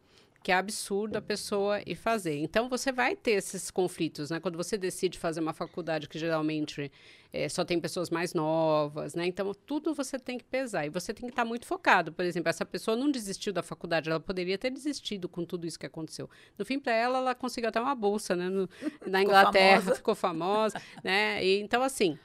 que 0.48 0.52
é 0.54 0.56
absurdo 0.56 1.18
a 1.18 1.22
pessoa 1.22 1.82
ir 1.86 1.96
fazer. 1.96 2.38
Então, 2.38 2.70
você 2.70 2.90
vai 2.90 3.18
ter 3.18 3.32
esses 3.32 3.70
conflitos, 3.70 4.30
né? 4.30 4.40
Quando 4.40 4.56
você 4.56 4.78
decide 4.78 5.20
fazer 5.20 5.42
uma 5.42 5.52
faculdade 5.52 6.08
que 6.08 6.18
geralmente 6.18 6.90
é, 7.34 7.50
só 7.50 7.66
tem 7.66 7.78
pessoas 7.82 8.10
mais 8.10 8.34
novas, 8.34 9.14
né? 9.14 9.26
Então, 9.26 9.54
tudo 9.54 9.94
você 9.94 10.18
tem 10.18 10.38
que 10.38 10.46
pesar. 10.46 10.86
E 10.86 10.90
você 10.90 11.14
tem 11.14 11.26
que 11.26 11.34
estar 11.34 11.44
muito 11.44 11.66
focado. 11.66 12.14
Por 12.14 12.24
exemplo, 12.24 12.48
essa 12.48 12.64
pessoa 12.64 12.96
não 12.96 13.12
desistiu 13.12 13.52
da 13.52 13.62
faculdade, 13.62 14.10
ela 14.10 14.22
poderia 14.22 14.58
ter 14.58 14.70
desistido 14.70 15.28
com 15.28 15.44
tudo 15.44 15.68
isso 15.68 15.78
que 15.78 15.86
aconteceu. 15.86 16.30
No 16.58 16.64
fim, 16.64 16.80
para 16.80 16.94
ela, 16.94 17.18
ela 17.18 17.36
conseguiu 17.36 17.68
até 17.68 17.82
uma 17.82 17.94
bolsa, 17.94 18.34
né? 18.34 18.48
No, 18.48 18.70
na 19.06 19.22
Inglaterra, 19.22 19.96
ficou 19.96 20.16
famosa, 20.16 20.80
ficou 20.80 20.80
famosa 20.80 20.82
né? 21.04 21.44
E, 21.44 21.60
então, 21.60 21.84
assim, 21.84 22.18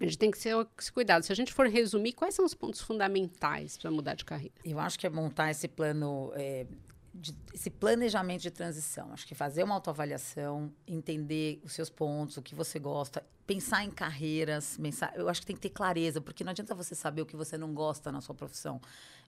A 0.00 0.04
gente 0.04 0.18
tem 0.18 0.28
que 0.32 0.38
ser, 0.38 0.56
se 0.76 0.90
cuidar. 0.90 1.22
Se 1.22 1.30
a 1.30 1.36
gente 1.36 1.52
for 1.52 1.68
resumir, 1.68 2.14
quais 2.14 2.34
são 2.34 2.44
os 2.44 2.52
pontos 2.52 2.80
fundamentais 2.80 3.78
para 3.78 3.92
mudar 3.92 4.14
de 4.14 4.24
carreira? 4.24 4.54
Eu 4.64 4.80
acho 4.80 4.98
que 4.98 5.06
é 5.06 5.10
montar 5.10 5.52
esse 5.52 5.68
plano, 5.68 6.32
é, 6.34 6.66
de, 7.14 7.34
esse 7.54 7.70
planejamento 7.70 8.42
de 8.42 8.50
transição. 8.50 9.12
Acho 9.12 9.26
que 9.26 9.34
fazer 9.34 9.62
uma 9.62 9.74
autoavaliação, 9.74 10.72
entender 10.86 11.60
os 11.62 11.72
seus 11.72 11.88
pontos, 11.88 12.36
o 12.36 12.42
que 12.42 12.54
você 12.54 12.78
gosta, 12.78 13.24
pensar 13.46 13.84
em 13.84 13.90
carreiras, 13.90 14.76
pensar, 14.76 15.12
eu 15.16 15.28
acho 15.28 15.40
que 15.40 15.46
tem 15.46 15.54
que 15.54 15.62
ter 15.62 15.70
clareza, 15.70 16.20
porque 16.20 16.42
não 16.42 16.50
adianta 16.50 16.74
você 16.74 16.94
saber 16.94 17.22
o 17.22 17.26
que 17.26 17.36
você 17.36 17.56
não 17.56 17.72
gosta 17.72 18.10
na 18.10 18.20
sua 18.20 18.34
profissão, 18.34 18.80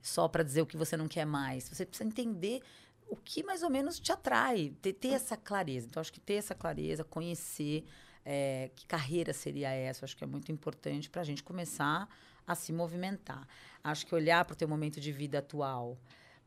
só 0.03 0.27
para 0.27 0.43
dizer 0.43 0.63
o 0.63 0.67
que 0.67 0.77
você 0.77 0.97
não 0.97 1.07
quer 1.07 1.25
mais. 1.25 1.69
Você 1.69 1.87
precisa 1.87 2.09
entender 2.09 2.61
o 3.09 3.17
que 3.17 3.45
mais 3.45 3.63
ou 3.63 3.71
menos 3.71 4.01
te 4.01 4.11
atrai, 4.11 4.75
ter, 4.83 4.93
ter 4.95 5.11
essa 5.11 5.37
clareza. 5.37 5.87
Então, 5.87 6.01
acho 6.01 6.13
que 6.13 6.21
ter 6.21 6.35
essa 6.35 6.55
clareza, 6.55 7.05
conhecer 7.05 7.85
é, 8.25 8.71
que 8.75 8.85
carreira 8.87 9.33
seria 9.33 9.71
essa, 9.71 10.05
acho 10.05 10.17
que 10.17 10.25
é 10.25 10.27
muito 10.27 10.51
importante 10.51 11.09
para 11.09 11.23
a 11.23 11.25
gente 11.25 11.45
começar 11.45 12.09
a 12.45 12.55
se 12.57 12.73
movimentar. 12.73 13.47
Acho 13.83 14.05
que 14.05 14.15
olhar 14.15 14.45
para 14.45 14.55
o 14.55 14.57
teu 14.57 14.67
momento 14.67 15.01
de 15.01 15.13
vida 15.13 15.39
atual, 15.39 15.97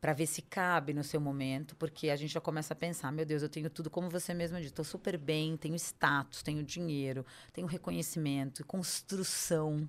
para 0.00 0.12
ver 0.12 0.26
se 0.26 0.42
cabe 0.42 0.94
no 0.94 1.04
seu 1.04 1.20
momento, 1.20 1.76
porque 1.76 2.08
a 2.08 2.16
gente 2.16 2.32
já 2.32 2.40
começa 2.40 2.72
a 2.72 2.76
pensar, 2.76 3.12
meu 3.12 3.26
Deus, 3.26 3.42
eu 3.42 3.48
tenho 3.48 3.68
tudo 3.68 3.90
como 3.90 4.08
você 4.08 4.32
mesma 4.32 4.58
disse, 4.58 4.72
estou 4.72 4.84
super 4.84 5.18
bem, 5.18 5.56
tenho 5.56 5.74
status, 5.76 6.42
tenho 6.42 6.62
dinheiro, 6.62 7.24
tenho 7.52 7.66
reconhecimento, 7.66 8.64
construção, 8.64 9.88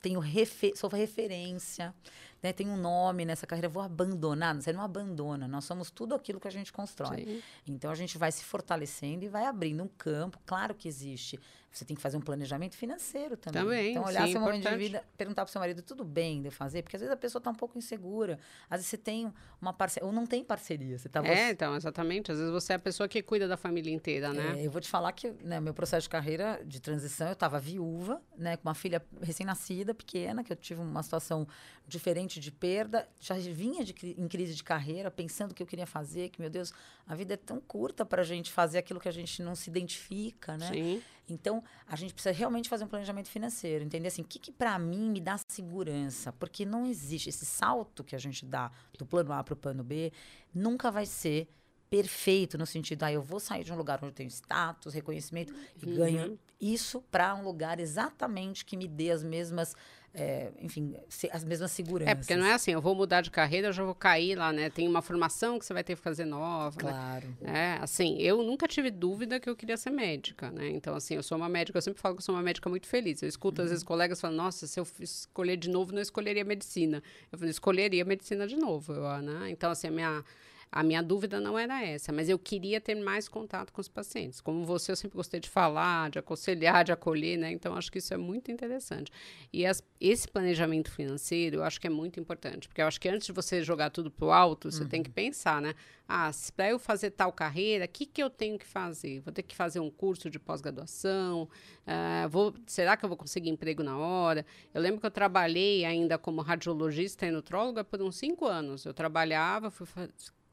tenho 0.00 0.20
refer 0.20 0.76
sou 0.76 0.88
referência, 0.88 1.94
né? 2.42 2.52
Tenho 2.52 2.70
um 2.70 2.76
nome 2.76 3.24
nessa 3.24 3.46
carreira, 3.46 3.68
vou 3.68 3.82
abandonar. 3.82 4.54
Você 4.54 4.72
não 4.72 4.82
abandona, 4.82 5.48
nós 5.48 5.64
somos 5.64 5.90
tudo 5.90 6.14
aquilo 6.14 6.40
que 6.40 6.48
a 6.48 6.50
gente 6.50 6.72
constrói. 6.72 7.24
Sim. 7.24 7.42
Então 7.66 7.90
a 7.90 7.94
gente 7.94 8.18
vai 8.18 8.32
se 8.32 8.44
fortalecendo 8.44 9.24
e 9.24 9.28
vai 9.28 9.46
abrindo 9.46 9.82
um 9.82 9.88
campo. 9.88 10.38
Claro 10.46 10.74
que 10.74 10.88
existe 10.88 11.38
você 11.70 11.84
tem 11.84 11.94
que 11.94 12.02
fazer 12.02 12.16
um 12.16 12.20
planejamento 12.20 12.76
financeiro 12.76 13.36
também. 13.36 13.62
Também. 13.62 13.90
Então, 13.92 14.04
olhar 14.04 14.26
sim, 14.26 14.32
seu 14.32 14.40
momento 14.40 14.68
de 14.68 14.76
vida, 14.76 15.04
perguntar 15.16 15.44
para 15.44 15.50
o 15.50 15.52
seu 15.52 15.60
marido, 15.60 15.82
tudo 15.82 16.04
bem 16.04 16.40
de 16.40 16.48
eu 16.48 16.52
fazer? 16.52 16.82
Porque 16.82 16.96
às 16.96 17.00
vezes 17.00 17.12
a 17.12 17.16
pessoa 17.16 17.40
está 17.40 17.50
um 17.50 17.54
pouco 17.54 17.76
insegura. 17.78 18.38
Às 18.68 18.78
vezes 18.78 18.86
você 18.88 18.96
tem 18.96 19.32
uma 19.60 19.72
parceria, 19.72 20.06
ou 20.06 20.12
não 20.12 20.26
tem 20.26 20.42
parceria. 20.42 20.98
Você 20.98 21.08
tá, 21.08 21.20
é, 21.24 21.34
você... 21.34 21.52
então, 21.52 21.76
exatamente. 21.76 22.32
Às 22.32 22.38
vezes 22.38 22.52
você 22.52 22.72
é 22.72 22.76
a 22.76 22.78
pessoa 22.78 23.08
que 23.08 23.22
cuida 23.22 23.46
da 23.46 23.56
família 23.56 23.92
inteira, 23.92 24.32
né? 24.32 24.60
É, 24.60 24.66
eu 24.66 24.70
vou 24.70 24.80
te 24.80 24.88
falar 24.88 25.12
que, 25.12 25.30
né, 25.42 25.60
meu 25.60 25.74
processo 25.74 26.04
de 26.04 26.08
carreira, 26.08 26.60
de 26.64 26.80
transição, 26.80 27.28
eu 27.28 27.34
estava 27.34 27.60
viúva, 27.60 28.20
né, 28.36 28.56
com 28.56 28.68
uma 28.68 28.74
filha 28.74 29.04
recém-nascida, 29.20 29.94
pequena, 29.94 30.42
que 30.42 30.52
eu 30.52 30.56
tive 30.56 30.80
uma 30.80 31.02
situação 31.02 31.46
diferente 31.86 32.27
de 32.34 32.50
perda. 32.50 33.08
Já 33.20 33.34
vinha 33.36 33.84
de, 33.84 33.94
em 34.18 34.28
crise 34.28 34.54
de 34.54 34.62
carreira, 34.62 35.10
pensando 35.10 35.52
o 35.52 35.54
que 35.54 35.62
eu 35.62 35.66
queria 35.66 35.86
fazer, 35.86 36.28
que, 36.28 36.40
meu 36.40 36.50
Deus, 36.50 36.72
a 37.06 37.14
vida 37.14 37.34
é 37.34 37.36
tão 37.36 37.60
curta 37.60 38.04
para 38.04 38.22
a 38.22 38.24
gente 38.24 38.52
fazer 38.52 38.78
aquilo 38.78 39.00
que 39.00 39.08
a 39.08 39.12
gente 39.12 39.42
não 39.42 39.54
se 39.54 39.70
identifica, 39.70 40.56
né? 40.56 40.72
Sim. 40.72 41.02
Então, 41.28 41.62
a 41.86 41.94
gente 41.94 42.14
precisa 42.14 42.32
realmente 42.32 42.68
fazer 42.68 42.84
um 42.84 42.88
planejamento 42.88 43.28
financeiro, 43.28 43.84
entender 43.84 44.08
assim, 44.08 44.22
o 44.22 44.24
que, 44.24 44.38
que 44.38 44.50
para 44.50 44.78
mim 44.78 45.10
me 45.10 45.20
dá 45.20 45.38
segurança? 45.48 46.32
Porque 46.32 46.64
não 46.64 46.86
existe 46.86 47.28
esse 47.28 47.44
salto 47.44 48.02
que 48.02 48.16
a 48.16 48.18
gente 48.18 48.44
dá 48.44 48.70
do 48.98 49.04
plano 49.04 49.32
A 49.32 49.44
para 49.44 49.54
o 49.54 49.56
plano 49.56 49.84
B, 49.84 50.12
nunca 50.54 50.90
vai 50.90 51.04
ser 51.04 51.48
perfeito 51.90 52.58
no 52.58 52.66
sentido, 52.66 53.02
ah, 53.04 53.12
eu 53.12 53.22
vou 53.22 53.40
sair 53.40 53.64
de 53.64 53.72
um 53.72 53.76
lugar 53.76 53.98
onde 53.98 54.08
eu 54.08 54.14
tenho 54.14 54.28
status, 54.28 54.92
reconhecimento 54.92 55.52
uhum. 55.52 55.60
e 55.82 55.96
ganho 55.96 56.38
isso 56.60 57.02
para 57.10 57.34
um 57.34 57.42
lugar 57.42 57.78
exatamente 57.80 58.64
que 58.64 58.76
me 58.76 58.88
dê 58.88 59.10
as 59.10 59.22
mesmas 59.22 59.74
é, 60.14 60.50
enfim, 60.60 60.94
as 61.30 61.44
mesmas 61.44 61.70
seguranças. 61.70 62.10
É, 62.10 62.14
porque 62.14 62.34
não 62.34 62.46
é 62.46 62.54
assim, 62.54 62.72
eu 62.72 62.80
vou 62.80 62.94
mudar 62.94 63.20
de 63.20 63.30
carreira, 63.30 63.68
eu 63.68 63.72
já 63.72 63.84
vou 63.84 63.94
cair 63.94 64.36
lá, 64.36 64.52
né? 64.52 64.70
Tem 64.70 64.88
uma 64.88 65.02
formação 65.02 65.58
que 65.58 65.64
você 65.64 65.72
vai 65.72 65.84
ter 65.84 65.96
que 65.96 66.02
fazer 66.02 66.24
nova. 66.24 66.76
Né? 66.82 66.90
Claro. 66.90 67.36
Né? 67.40 67.76
É, 67.76 67.82
assim, 67.82 68.16
eu 68.18 68.42
nunca 68.42 68.66
tive 68.66 68.90
dúvida 68.90 69.38
que 69.38 69.48
eu 69.48 69.54
queria 69.54 69.76
ser 69.76 69.90
médica, 69.90 70.50
né? 70.50 70.70
Então, 70.70 70.94
assim, 70.94 71.14
eu 71.14 71.22
sou 71.22 71.36
uma 71.36 71.48
médica, 71.48 71.78
eu 71.78 71.82
sempre 71.82 72.00
falo 72.00 72.16
que 72.16 72.20
eu 72.20 72.24
sou 72.24 72.34
uma 72.34 72.42
médica 72.42 72.68
muito 72.68 72.86
feliz. 72.86 73.22
Eu 73.22 73.28
escuto, 73.28 73.60
uhum. 73.60 73.66
às 73.66 73.70
vezes, 73.70 73.84
colegas 73.84 74.20
falando, 74.20 74.36
nossa, 74.36 74.66
se 74.66 74.80
eu 74.80 74.86
escolher 75.00 75.56
de 75.56 75.68
novo, 75.68 75.92
não 75.92 76.00
escolheria 76.00 76.44
medicina. 76.44 77.02
Eu 77.30 77.38
falei, 77.38 77.50
escolheria 77.50 78.04
medicina 78.04 78.46
de 78.46 78.56
novo, 78.56 78.94
eu, 78.94 79.22
né? 79.22 79.50
Então, 79.50 79.70
assim, 79.70 79.88
a 79.88 79.90
minha 79.90 80.24
a 80.70 80.82
minha 80.82 81.02
dúvida 81.02 81.40
não 81.40 81.58
era 81.58 81.82
essa, 81.84 82.12
mas 82.12 82.28
eu 82.28 82.38
queria 82.38 82.80
ter 82.80 82.94
mais 82.94 83.28
contato 83.28 83.72
com 83.72 83.80
os 83.80 83.88
pacientes. 83.88 84.40
Como 84.40 84.64
você, 84.64 84.92
eu 84.92 84.96
sempre 84.96 85.16
gostei 85.16 85.40
de 85.40 85.48
falar, 85.48 86.10
de 86.10 86.18
aconselhar, 86.18 86.84
de 86.84 86.92
acolher, 86.92 87.38
né? 87.38 87.50
Então, 87.50 87.74
acho 87.74 87.90
que 87.90 87.98
isso 87.98 88.12
é 88.12 88.16
muito 88.16 88.50
interessante. 88.50 89.10
E 89.52 89.64
as, 89.64 89.82
esse 90.00 90.28
planejamento 90.28 90.90
financeiro, 90.90 91.56
eu 91.56 91.64
acho 91.64 91.80
que 91.80 91.86
é 91.86 91.90
muito 91.90 92.20
importante, 92.20 92.68
porque 92.68 92.82
eu 92.82 92.86
acho 92.86 93.00
que 93.00 93.08
antes 93.08 93.26
de 93.26 93.32
você 93.32 93.62
jogar 93.62 93.90
tudo 93.90 94.10
para 94.10 94.26
o 94.26 94.30
alto, 94.30 94.70
você 94.70 94.82
uhum. 94.82 94.88
tem 94.88 95.02
que 95.02 95.08
uhum. 95.08 95.14
pensar, 95.14 95.60
né? 95.62 95.74
Ah, 96.10 96.30
para 96.56 96.70
eu 96.70 96.78
fazer 96.78 97.10
tal 97.10 97.30
carreira, 97.30 97.84
o 97.84 97.88
que, 97.88 98.06
que 98.06 98.22
eu 98.22 98.30
tenho 98.30 98.58
que 98.58 98.66
fazer? 98.66 99.20
Vou 99.20 99.32
ter 99.32 99.42
que 99.42 99.54
fazer 99.54 99.78
um 99.80 99.90
curso 99.90 100.30
de 100.30 100.38
pós-graduação? 100.38 101.42
Uh, 101.86 102.28
vou, 102.30 102.54
será 102.66 102.96
que 102.96 103.04
eu 103.04 103.10
vou 103.10 103.16
conseguir 103.16 103.50
emprego 103.50 103.82
na 103.82 103.98
hora? 103.98 104.44
Eu 104.72 104.80
lembro 104.80 105.00
que 105.00 105.06
eu 105.06 105.10
trabalhei 105.10 105.84
ainda 105.84 106.16
como 106.16 106.40
radiologista 106.40 107.26
e 107.26 107.30
nutróloga 107.30 107.84
por 107.84 108.00
uns 108.00 108.16
cinco 108.16 108.46
anos. 108.46 108.86
Eu 108.86 108.94
trabalhava, 108.94 109.70
fui 109.70 109.86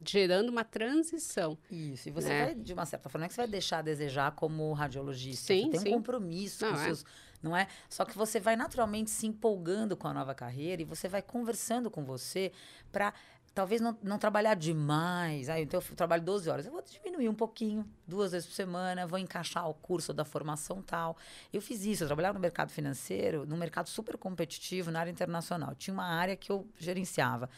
gerando 0.05 0.49
uma 0.49 0.63
transição. 0.63 1.57
Isso, 1.69 2.09
e 2.09 2.11
você 2.11 2.29
né? 2.29 2.45
vai, 2.45 2.55
de 2.55 2.73
uma 2.73 2.85
certa 2.85 3.09
forma, 3.09 3.21
não 3.21 3.25
é 3.25 3.27
que 3.29 3.35
você 3.35 3.41
vai 3.41 3.49
deixar 3.49 3.79
a 3.79 3.81
desejar 3.81 4.31
como 4.31 4.71
radiologista. 4.73 5.47
Sim, 5.47 5.65
você 5.65 5.71
tem 5.71 5.79
sim. 5.79 5.89
um 5.89 5.93
compromisso 5.93 6.65
não, 6.65 6.73
com 6.73 6.79
é. 6.79 6.83
seus. 6.83 7.05
Não 7.41 7.55
é? 7.55 7.67
Só 7.89 8.05
que 8.05 8.17
você 8.17 8.39
vai 8.39 8.55
naturalmente 8.55 9.11
se 9.11 9.27
empolgando 9.27 9.95
com 9.95 10.07
a 10.07 10.13
nova 10.13 10.33
carreira 10.33 10.81
e 10.81 10.85
você 10.85 11.07
vai 11.07 11.21
conversando 11.21 11.91
com 11.91 12.03
você 12.03 12.51
para 12.91 13.13
talvez 13.55 13.79
não, 13.79 13.97
não 14.03 14.19
trabalhar 14.19 14.53
demais. 14.53 15.47
Ah, 15.47 15.59
então 15.59 15.79
eu 15.79 15.95
trabalho 15.95 16.21
12 16.21 16.49
horas. 16.49 16.65
Eu 16.65 16.73
vou 16.73 16.83
diminuir 16.83 17.29
um 17.29 17.33
pouquinho, 17.33 17.89
duas 18.05 18.33
vezes 18.33 18.45
por 18.45 18.53
semana, 18.53 19.07
vou 19.07 19.17
encaixar 19.17 19.67
o 19.69 19.73
curso 19.73 20.13
da 20.13 20.25
formação 20.25 20.81
tal. 20.81 21.15
Eu 21.53 21.61
fiz 21.61 21.85
isso, 21.85 22.03
eu 22.03 22.07
trabalhava 22.07 22.33
no 22.33 22.41
mercado 22.41 22.69
financeiro, 22.69 23.45
num 23.45 23.55
mercado 23.55 23.87
super 23.87 24.17
competitivo 24.17 24.91
na 24.91 24.99
área 24.99 25.11
internacional. 25.11 25.73
Tinha 25.73 25.93
uma 25.93 26.05
área 26.05 26.35
que 26.35 26.51
eu 26.51 26.67
gerenciava. 26.77 27.49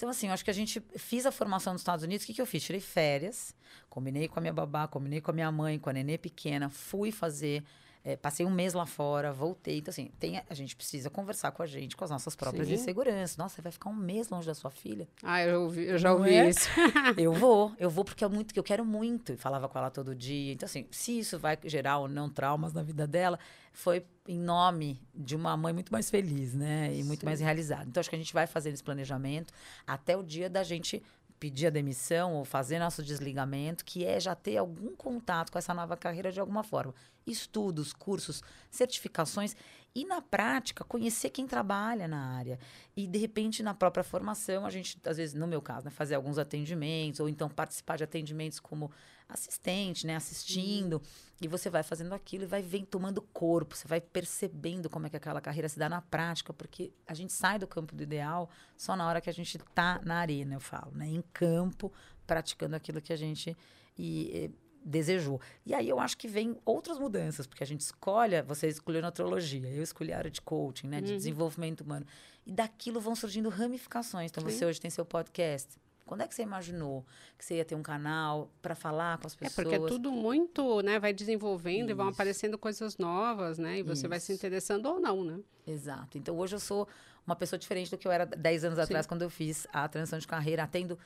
Então, 0.00 0.08
assim, 0.08 0.28
eu 0.28 0.32
acho 0.32 0.42
que 0.42 0.50
a 0.50 0.54
gente 0.54 0.82
fiz 0.96 1.26
a 1.26 1.30
formação 1.30 1.74
nos 1.74 1.82
Estados 1.82 2.02
Unidos. 2.02 2.24
O 2.24 2.26
que, 2.26 2.32
que 2.32 2.40
eu 2.40 2.46
fiz? 2.46 2.62
Tirei 2.62 2.80
férias, 2.80 3.54
combinei 3.90 4.28
com 4.28 4.38
a 4.38 4.40
minha 4.40 4.52
babá, 4.52 4.88
combinei 4.88 5.20
com 5.20 5.30
a 5.30 5.34
minha 5.34 5.52
mãe, 5.52 5.78
com 5.78 5.90
a 5.90 5.92
nenê 5.92 6.16
pequena, 6.16 6.70
fui 6.70 7.12
fazer 7.12 7.62
é, 8.02 8.16
passei 8.16 8.46
um 8.46 8.50
mês 8.50 8.72
lá 8.72 8.86
fora, 8.86 9.32
voltei. 9.32 9.78
Então, 9.78 9.90
assim, 9.90 10.10
tem, 10.18 10.42
a 10.48 10.54
gente 10.54 10.74
precisa 10.74 11.10
conversar 11.10 11.50
com 11.52 11.62
a 11.62 11.66
gente, 11.66 11.94
com 11.94 12.02
as 12.02 12.10
nossas 12.10 12.34
próprias 12.34 12.66
Sim. 12.66 12.74
inseguranças. 12.74 13.36
Nossa, 13.36 13.56
você 13.56 13.62
vai 13.62 13.70
ficar 13.70 13.90
um 13.90 13.94
mês 13.94 14.30
longe 14.30 14.46
da 14.46 14.54
sua 14.54 14.70
filha? 14.70 15.06
Ah, 15.22 15.42
eu, 15.42 15.62
ouvi, 15.62 15.84
eu 15.84 15.98
já 15.98 16.12
ouvi 16.12 16.34
é? 16.34 16.48
isso. 16.48 16.68
eu 17.18 17.32
vou, 17.32 17.72
eu 17.78 17.90
vou 17.90 18.04
porque 18.04 18.24
é 18.24 18.28
muito 18.28 18.54
que 18.54 18.58
eu 18.58 18.64
quero 18.64 18.84
muito. 18.86 19.36
Falava 19.36 19.68
com 19.68 19.78
ela 19.78 19.90
todo 19.90 20.14
dia. 20.14 20.52
Então, 20.52 20.64
assim, 20.66 20.86
se 20.90 21.18
isso 21.18 21.38
vai 21.38 21.58
gerar 21.64 21.98
ou 21.98 22.08
não 22.08 22.30
traumas 22.30 22.72
na 22.72 22.82
vida 22.82 23.06
dela, 23.06 23.38
foi 23.72 24.04
em 24.26 24.38
nome 24.38 25.00
de 25.14 25.36
uma 25.36 25.54
mãe 25.56 25.72
muito 25.72 25.92
mais 25.92 26.08
feliz, 26.08 26.54
né? 26.54 26.94
E 26.94 27.04
muito 27.04 27.20
Sim. 27.20 27.26
mais 27.26 27.40
realizada. 27.40 27.84
Então, 27.86 28.00
acho 28.00 28.08
que 28.08 28.16
a 28.16 28.18
gente 28.18 28.32
vai 28.32 28.46
fazer 28.46 28.70
esse 28.70 28.82
planejamento 28.82 29.52
até 29.86 30.16
o 30.16 30.22
dia 30.22 30.48
da 30.48 30.62
gente 30.62 31.02
pedir 31.40 31.68
a 31.68 31.70
demissão 31.70 32.34
ou 32.34 32.44
fazer 32.44 32.78
nosso 32.78 33.02
desligamento, 33.02 33.84
que 33.84 34.04
é 34.04 34.20
já 34.20 34.34
ter 34.34 34.58
algum 34.58 34.94
contato 34.94 35.50
com 35.50 35.58
essa 35.58 35.72
nova 35.72 35.96
carreira 35.96 36.30
de 36.30 36.38
alguma 36.38 36.62
forma. 36.62 36.94
Estudos, 37.26 37.94
cursos, 37.94 38.42
certificações 38.70 39.56
e 39.94 40.04
na 40.04 40.22
prática 40.22 40.84
conhecer 40.84 41.30
quem 41.30 41.46
trabalha 41.46 42.06
na 42.06 42.36
área. 42.36 42.58
E 42.96 43.06
de 43.06 43.18
repente 43.18 43.62
na 43.62 43.74
própria 43.74 44.04
formação, 44.04 44.64
a 44.64 44.70
gente, 44.70 45.00
às 45.04 45.16
vezes, 45.16 45.34
no 45.34 45.46
meu 45.46 45.60
caso, 45.60 45.84
né, 45.84 45.90
fazer 45.90 46.14
alguns 46.14 46.38
atendimentos 46.38 47.20
ou 47.20 47.28
então 47.28 47.48
participar 47.48 47.96
de 47.96 48.04
atendimentos 48.04 48.60
como 48.60 48.90
assistente, 49.28 50.06
né, 50.06 50.16
assistindo, 50.16 50.94
uhum. 50.94 51.02
e 51.40 51.48
você 51.48 51.70
vai 51.70 51.82
fazendo 51.82 52.12
aquilo 52.12 52.44
e 52.44 52.46
vai 52.46 52.62
vem 52.62 52.84
tomando 52.84 53.22
corpo, 53.22 53.76
você 53.76 53.86
vai 53.86 54.00
percebendo 54.00 54.90
como 54.90 55.06
é 55.06 55.10
que 55.10 55.16
aquela 55.16 55.40
carreira 55.40 55.68
se 55.68 55.78
dá 55.78 55.88
na 55.88 56.02
prática, 56.02 56.52
porque 56.52 56.92
a 57.06 57.14
gente 57.14 57.32
sai 57.32 57.58
do 57.58 57.66
campo 57.66 57.94
do 57.94 58.02
ideal 58.02 58.50
só 58.76 58.96
na 58.96 59.06
hora 59.06 59.20
que 59.20 59.30
a 59.30 59.32
gente 59.32 59.56
está 59.56 60.00
na 60.04 60.16
arena, 60.16 60.54
eu 60.54 60.60
falo, 60.60 60.92
né, 60.94 61.06
em 61.06 61.22
campo, 61.32 61.92
praticando 62.26 62.74
aquilo 62.74 63.00
que 63.00 63.12
a 63.12 63.16
gente 63.16 63.56
e, 63.96 64.46
e, 64.46 64.50
desejou. 64.84 65.40
E 65.64 65.74
aí 65.74 65.88
eu 65.88 66.00
acho 66.00 66.16
que 66.16 66.28
vem 66.28 66.56
outras 66.64 66.98
mudanças, 66.98 67.46
porque 67.46 67.62
a 67.62 67.66
gente 67.66 67.80
escolhe, 67.80 68.40
você 68.42 68.68
escolheu 68.68 69.02
nutrologia, 69.02 69.68
eu 69.68 69.82
escolhi 69.82 70.12
a 70.12 70.18
área 70.18 70.30
de 70.30 70.40
coaching, 70.40 70.88
né, 70.88 71.00
de 71.00 71.12
uhum. 71.12 71.16
desenvolvimento 71.18 71.82
humano. 71.82 72.06
E 72.46 72.52
daquilo 72.52 73.00
vão 73.00 73.14
surgindo 73.14 73.48
ramificações. 73.48 74.30
Então 74.30 74.42
Sim. 74.42 74.50
você 74.50 74.64
hoje 74.64 74.80
tem 74.80 74.90
seu 74.90 75.04
podcast, 75.04 75.78
quando 76.10 76.22
é 76.22 76.26
que 76.26 76.34
você 76.34 76.42
imaginou 76.42 77.06
que 77.38 77.44
você 77.44 77.58
ia 77.58 77.64
ter 77.64 77.76
um 77.76 77.84
canal 77.84 78.50
para 78.60 78.74
falar 78.74 79.16
com 79.18 79.28
as 79.28 79.36
pessoas? 79.36 79.58
É 79.58 79.62
porque 79.62 79.76
é 79.76 79.86
tudo 79.86 80.10
muito, 80.10 80.80
né? 80.80 80.98
Vai 80.98 81.12
desenvolvendo 81.12 81.84
Isso. 81.84 81.90
e 81.90 81.94
vão 81.94 82.08
aparecendo 82.08 82.58
coisas 82.58 82.98
novas, 82.98 83.58
né? 83.58 83.78
E 83.78 83.82
você 83.84 84.00
Isso. 84.00 84.08
vai 84.08 84.18
se 84.18 84.32
interessando 84.32 84.86
ou 84.86 84.98
não, 84.98 85.22
né? 85.22 85.38
Exato. 85.64 86.18
Então 86.18 86.36
hoje 86.36 86.56
eu 86.56 86.58
sou 86.58 86.88
uma 87.24 87.36
pessoa 87.36 87.56
diferente 87.56 87.92
do 87.92 87.96
que 87.96 88.08
eu 88.08 88.10
era 88.10 88.26
10 88.26 88.64
anos 88.64 88.78
Sim. 88.78 88.82
atrás, 88.82 89.06
quando 89.06 89.22
eu 89.22 89.30
fiz 89.30 89.68
a 89.72 89.86
transição 89.86 90.18
de 90.18 90.26
carreira, 90.26 90.64
atendo 90.64 90.98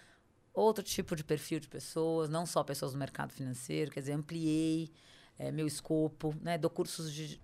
outro 0.55 0.85
tipo 0.85 1.17
de 1.17 1.25
perfil 1.25 1.59
de 1.59 1.69
pessoas, 1.69 2.31
não 2.31 2.47
só 2.47 2.62
pessoas 2.62 2.93
do 2.93 2.99
mercado 2.99 3.33
financeiro, 3.33 3.90
quer 3.90 4.01
dizer, 4.01 4.12
ampliei 4.12 4.90
é, 5.38 5.51
meu 5.51 5.67
escopo, 5.67 6.35
né? 6.40 6.57
Dou 6.57 6.71
cursos 6.71 7.12
de, 7.12 7.40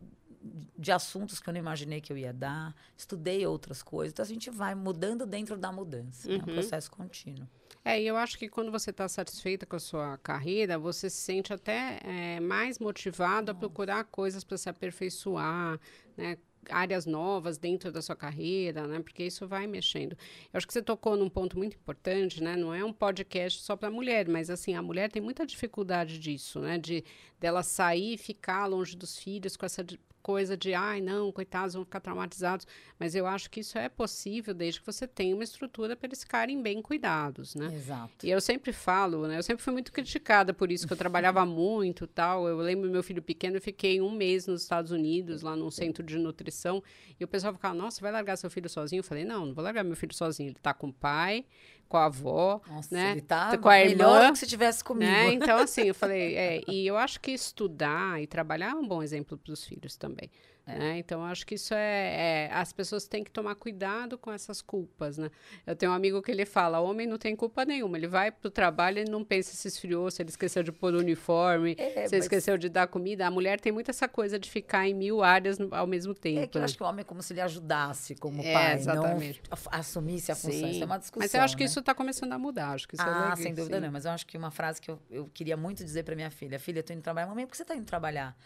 de 0.78 0.92
assuntos 0.92 1.40
que 1.40 1.48
eu 1.48 1.52
não 1.52 1.60
imaginei 1.60 2.00
que 2.00 2.12
eu 2.12 2.16
ia 2.16 2.32
dar, 2.32 2.74
estudei 2.96 3.44
outras 3.44 3.82
coisas. 3.82 4.12
Então 4.12 4.24
a 4.24 4.28
gente 4.28 4.48
vai 4.48 4.74
mudando 4.74 5.26
dentro 5.26 5.58
da 5.58 5.72
mudança, 5.72 6.28
uhum. 6.28 6.36
é 6.36 6.38
um 6.38 6.44
processo 6.44 6.90
contínuo. 6.90 7.48
É, 7.84 8.00
e 8.00 8.06
eu 8.06 8.16
acho 8.16 8.38
que 8.38 8.48
quando 8.48 8.70
você 8.70 8.90
está 8.90 9.08
satisfeita 9.08 9.64
com 9.64 9.74
a 9.74 9.80
sua 9.80 10.18
carreira, 10.18 10.78
você 10.78 11.08
se 11.08 11.16
sente 11.16 11.52
até 11.52 11.98
é, 12.04 12.38
mais 12.38 12.78
motivado 12.78 13.50
a 13.50 13.54
procurar 13.54 14.04
coisas 14.04 14.44
para 14.44 14.58
se 14.58 14.68
aperfeiçoar, 14.68 15.80
né? 16.16 16.36
Áreas 16.68 17.06
novas 17.06 17.58
dentro 17.58 17.90
da 17.90 18.02
sua 18.02 18.16
carreira, 18.16 18.86
né? 18.86 19.00
Porque 19.00 19.24
isso 19.24 19.46
vai 19.46 19.66
mexendo. 19.66 20.12
Eu 20.12 20.58
acho 20.58 20.66
que 20.66 20.72
você 20.72 20.82
tocou 20.82 21.16
num 21.16 21.28
ponto 21.28 21.56
muito 21.56 21.76
importante, 21.76 22.42
né? 22.42 22.56
Não 22.56 22.74
é 22.74 22.84
um 22.84 22.92
podcast 22.92 23.62
só 23.62 23.76
para 23.76 23.90
mulher, 23.90 24.28
mas 24.28 24.50
assim, 24.50 24.74
a 24.74 24.82
mulher 24.82 25.10
tem 25.10 25.22
muita 25.22 25.46
dificuldade 25.46 26.18
disso, 26.18 26.60
né? 26.60 26.78
De 26.78 27.04
dela 27.38 27.62
sair 27.62 28.14
e 28.14 28.18
ficar 28.18 28.66
longe 28.66 28.96
dos 28.96 29.18
filhos 29.18 29.56
com 29.56 29.64
essa 29.64 29.84
coisa 30.22 30.56
de, 30.56 30.74
ai, 30.74 31.00
não, 31.00 31.32
coitados, 31.32 31.74
vão 31.74 31.84
ficar 31.84 32.00
traumatizados. 32.00 32.66
Mas 32.98 33.14
eu 33.14 33.26
acho 33.26 33.50
que 33.50 33.60
isso 33.60 33.78
é 33.78 33.88
possível 33.88 34.54
desde 34.54 34.80
que 34.80 34.86
você 34.86 35.06
tenha 35.06 35.34
uma 35.34 35.44
estrutura 35.44 35.96
para 35.96 36.06
eles 36.06 36.22
ficarem 36.22 36.62
bem 36.62 36.80
cuidados, 36.82 37.54
né? 37.54 37.72
Exato. 37.74 38.26
E 38.26 38.30
eu 38.30 38.40
sempre 38.40 38.72
falo, 38.72 39.26
né? 39.26 39.38
Eu 39.38 39.42
sempre 39.42 39.62
fui 39.62 39.72
muito 39.72 39.92
criticada 39.92 40.52
por 40.52 40.70
isso, 40.70 40.86
que 40.86 40.92
eu 40.92 40.96
trabalhava 40.96 41.44
muito 41.46 42.06
tal. 42.06 42.46
Eu 42.46 42.58
lembro 42.58 42.90
meu 42.90 43.02
filho 43.02 43.22
pequeno, 43.22 43.56
eu 43.56 43.62
fiquei 43.62 44.00
um 44.00 44.10
mês 44.10 44.46
nos 44.46 44.62
Estados 44.62 44.90
Unidos, 44.90 45.42
lá 45.42 45.56
num 45.56 45.70
centro 45.70 46.04
de 46.04 46.18
nutrição, 46.18 46.82
e 47.18 47.24
o 47.24 47.28
pessoal 47.28 47.52
ficava, 47.52 47.74
nossa, 47.74 48.00
vai 48.00 48.12
largar 48.12 48.36
seu 48.36 48.50
filho 48.50 48.68
sozinho? 48.68 49.00
Eu 49.00 49.04
falei, 49.04 49.24
não, 49.24 49.46
não 49.46 49.54
vou 49.54 49.64
largar 49.64 49.84
meu 49.84 49.96
filho 49.96 50.14
sozinho. 50.14 50.48
Ele 50.48 50.56
está 50.56 50.74
com 50.74 50.88
o 50.88 50.92
pai, 50.92 51.44
com 51.90 51.96
a 51.96 52.04
avó, 52.04 52.60
Nossa, 52.70 52.94
né? 52.94 53.10
Ele 53.10 53.20
tá 53.20 53.58
com 53.58 53.68
a 53.68 53.72
melhor 53.72 54.20
irmã, 54.20 54.32
que 54.32 54.38
se 54.38 54.46
tivesse 54.46 54.82
comigo. 54.82 55.10
né? 55.10 55.32
Então, 55.32 55.58
assim, 55.58 55.82
eu 55.82 55.94
falei, 55.94 56.36
é, 56.36 56.62
e 56.68 56.86
eu 56.86 56.96
acho 56.96 57.20
que 57.20 57.32
estudar 57.32 58.22
e 58.22 58.28
trabalhar 58.28 58.70
é 58.70 58.74
um 58.74 58.86
bom 58.86 59.02
exemplo 59.02 59.36
para 59.36 59.52
os 59.52 59.64
filhos 59.64 59.96
também. 59.96 60.30
É. 60.74 60.78
Né? 60.78 60.98
Então, 60.98 61.24
acho 61.24 61.46
que 61.46 61.54
isso 61.54 61.74
é, 61.74 62.48
é, 62.48 62.50
As 62.52 62.72
pessoas 62.72 63.06
têm 63.06 63.22
que 63.24 63.30
tomar 63.30 63.54
cuidado 63.54 64.16
com 64.18 64.32
essas 64.32 64.60
culpas, 64.62 65.18
né? 65.18 65.30
Eu 65.66 65.74
tenho 65.76 65.92
um 65.92 65.94
amigo 65.94 66.20
que 66.22 66.30
ele 66.30 66.44
fala: 66.44 66.80
homem 66.80 67.06
não 67.06 67.18
tem 67.18 67.34
culpa 67.36 67.64
nenhuma. 67.64 67.96
Ele 67.96 68.06
vai 68.08 68.30
para 68.30 68.48
o 68.48 68.50
trabalho 68.50 68.98
e 69.00 69.04
não 69.04 69.24
pensa 69.24 69.54
se 69.54 69.68
esfriou, 69.68 70.10
se 70.10 70.22
ele 70.22 70.30
esqueceu 70.30 70.62
de 70.62 70.72
pôr 70.72 70.94
o 70.94 70.98
uniforme, 70.98 71.74
É, 71.78 71.84
se 71.84 71.90
ele 71.90 72.02
mas- 72.02 72.12
esqueceu 72.24 72.56
de 72.58 72.68
dar 72.68 72.86
comida. 72.86 73.26
A 73.26 73.30
mulher 73.30 73.60
tem 73.60 73.72
muito 73.72 73.90
essa 73.90 74.08
coisa 74.08 74.38
de 74.38 74.50
ficar 74.50 74.86
em 74.88 74.94
mil 74.94 75.22
áreas 75.22 75.58
ao 75.70 75.86
mesmo 75.86 76.14
tempo. 76.14 76.40
É 76.40 76.46
que 76.46 76.56
eu 76.56 76.60
né? 76.60 76.64
acho 76.64 76.76
que 76.76 76.82
o 76.82 76.86
homem 76.86 77.00
é 77.02 77.04
como 77.04 77.22
se 77.22 77.32
ele 77.32 77.40
ajudasse 77.40 78.14
como 78.14 78.42
É, 78.42 78.52
pai, 78.52 78.74
exatamente. 78.74 79.42
não 79.50 79.58
assumisse 79.72 80.30
a 80.32 80.34
função. 80.34 80.68
Isso 80.68 80.82
é 80.82 80.86
uma 80.86 80.98
discussão. 80.98 81.24
Mas 81.24 81.34
eu 81.34 81.40
acho 81.42 81.56
que 81.56 81.62
né? 81.62 81.66
isso 81.68 81.80
está 81.80 81.94
começando 81.94 82.32
a 82.32 82.38
mudar. 82.38 82.72
Acho 82.72 82.86
que 82.88 82.94
isso 82.94 83.02
é 83.02 83.08
ah, 83.10 83.20
legal, 83.20 83.36
sem 83.36 83.54
dúvida 83.54 83.76
sim. 83.76 83.82
não. 83.84 83.92
Mas 83.92 84.04
eu 84.04 84.10
acho 84.10 84.26
que 84.26 84.36
uma 84.36 84.50
frase 84.50 84.80
que 84.80 84.90
eu, 84.90 84.98
eu 85.10 85.28
queria 85.32 85.56
muito 85.56 85.84
dizer 85.84 86.02
para 86.04 86.14
minha 86.14 86.30
filha: 86.30 86.58
Filha, 86.58 86.80
eu 86.80 86.82
tô 86.82 86.92
indo 86.92 87.02
trabalhar. 87.02 87.26
Mamãe, 87.26 87.44
por 87.46 87.52
que 87.52 87.56
você 87.56 87.64
tá 87.64 87.74
indo 87.74 87.84
trabalhar? 87.84 88.36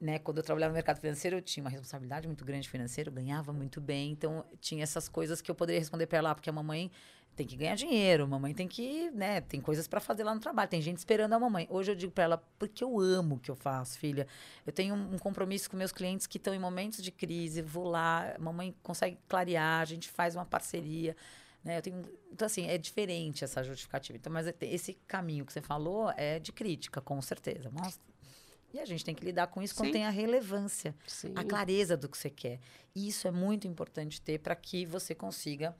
Né, 0.00 0.18
quando 0.18 0.38
eu 0.38 0.42
trabalhava 0.42 0.70
no 0.70 0.74
mercado 0.76 0.98
financeiro, 0.98 1.36
eu 1.36 1.42
tinha 1.42 1.62
uma 1.62 1.68
responsabilidade 1.68 2.26
muito 2.26 2.42
grande 2.42 2.66
financeira, 2.70 3.10
ganhava 3.10 3.52
muito 3.52 3.82
bem, 3.82 4.12
então 4.12 4.42
tinha 4.58 4.82
essas 4.82 5.10
coisas 5.10 5.42
que 5.42 5.50
eu 5.50 5.54
poderia 5.54 5.78
responder 5.78 6.06
para 6.06 6.16
ela, 6.18 6.30
"Ah, 6.30 6.34
porque 6.34 6.48
a 6.48 6.52
mamãe 6.54 6.90
tem 7.36 7.46
que 7.46 7.54
ganhar 7.54 7.74
dinheiro, 7.74 8.24
a 8.24 8.26
mamãe 8.26 8.54
tem 8.54 8.66
que, 8.66 9.10
né, 9.10 9.42
tem 9.42 9.60
coisas 9.60 9.86
para 9.86 10.00
fazer 10.00 10.24
lá 10.24 10.34
no 10.34 10.40
trabalho, 10.40 10.68
tem 10.70 10.80
gente 10.80 10.98
esperando 10.98 11.34
a 11.34 11.38
mamãe. 11.38 11.66
Hoje 11.70 11.92
eu 11.92 11.94
digo 11.94 12.12
para 12.12 12.24
ela, 12.24 12.38
porque 12.58 12.82
eu 12.82 12.98
amo 12.98 13.34
o 13.36 13.38
que 13.38 13.50
eu 13.50 13.54
faço, 13.56 13.98
filha. 13.98 14.26
Eu 14.66 14.72
tenho 14.72 14.94
um, 14.94 15.14
um 15.14 15.18
compromisso 15.18 15.70
com 15.70 15.76
meus 15.76 15.92
clientes 15.92 16.26
que 16.26 16.38
estão 16.38 16.54
em 16.54 16.58
momentos 16.58 17.02
de 17.02 17.10
crise, 17.10 17.60
vou 17.62 17.84
lá, 17.88 18.34
a 18.36 18.38
mamãe 18.38 18.74
consegue 18.82 19.18
clarear, 19.28 19.80
a 19.80 19.84
gente 19.84 20.08
faz 20.08 20.34
uma 20.34 20.44
parceria. 20.46 21.14
Né? 21.62 21.76
Eu 21.78 21.82
tenho, 21.82 22.02
então, 22.32 22.46
assim, 22.46 22.66
é 22.66 22.78
diferente 22.78 23.44
essa 23.44 23.62
justificativa. 23.62 24.16
Então, 24.18 24.32
mas 24.32 24.46
é- 24.46 24.54
esse 24.62 24.94
caminho 25.06 25.44
que 25.44 25.52
você 25.52 25.60
falou 25.60 26.10
é 26.16 26.38
de 26.38 26.52
crítica, 26.52 27.00
com 27.02 27.20
certeza. 27.20 27.70
Mostra. 27.70 28.02
E 28.72 28.78
a 28.78 28.84
gente 28.84 29.04
tem 29.04 29.14
que 29.14 29.24
lidar 29.24 29.48
com 29.48 29.62
isso 29.62 29.74
quando 29.74 29.88
Sim. 29.88 29.92
tem 29.92 30.06
a 30.06 30.10
relevância, 30.10 30.94
Sim. 31.06 31.32
a 31.34 31.44
clareza 31.44 31.96
do 31.96 32.08
que 32.08 32.16
você 32.16 32.30
quer. 32.30 32.60
E 32.94 33.08
isso 33.08 33.26
é 33.26 33.30
muito 33.30 33.66
importante 33.66 34.20
ter 34.20 34.38
para 34.38 34.54
que 34.54 34.84
você 34.84 35.14
consiga, 35.14 35.76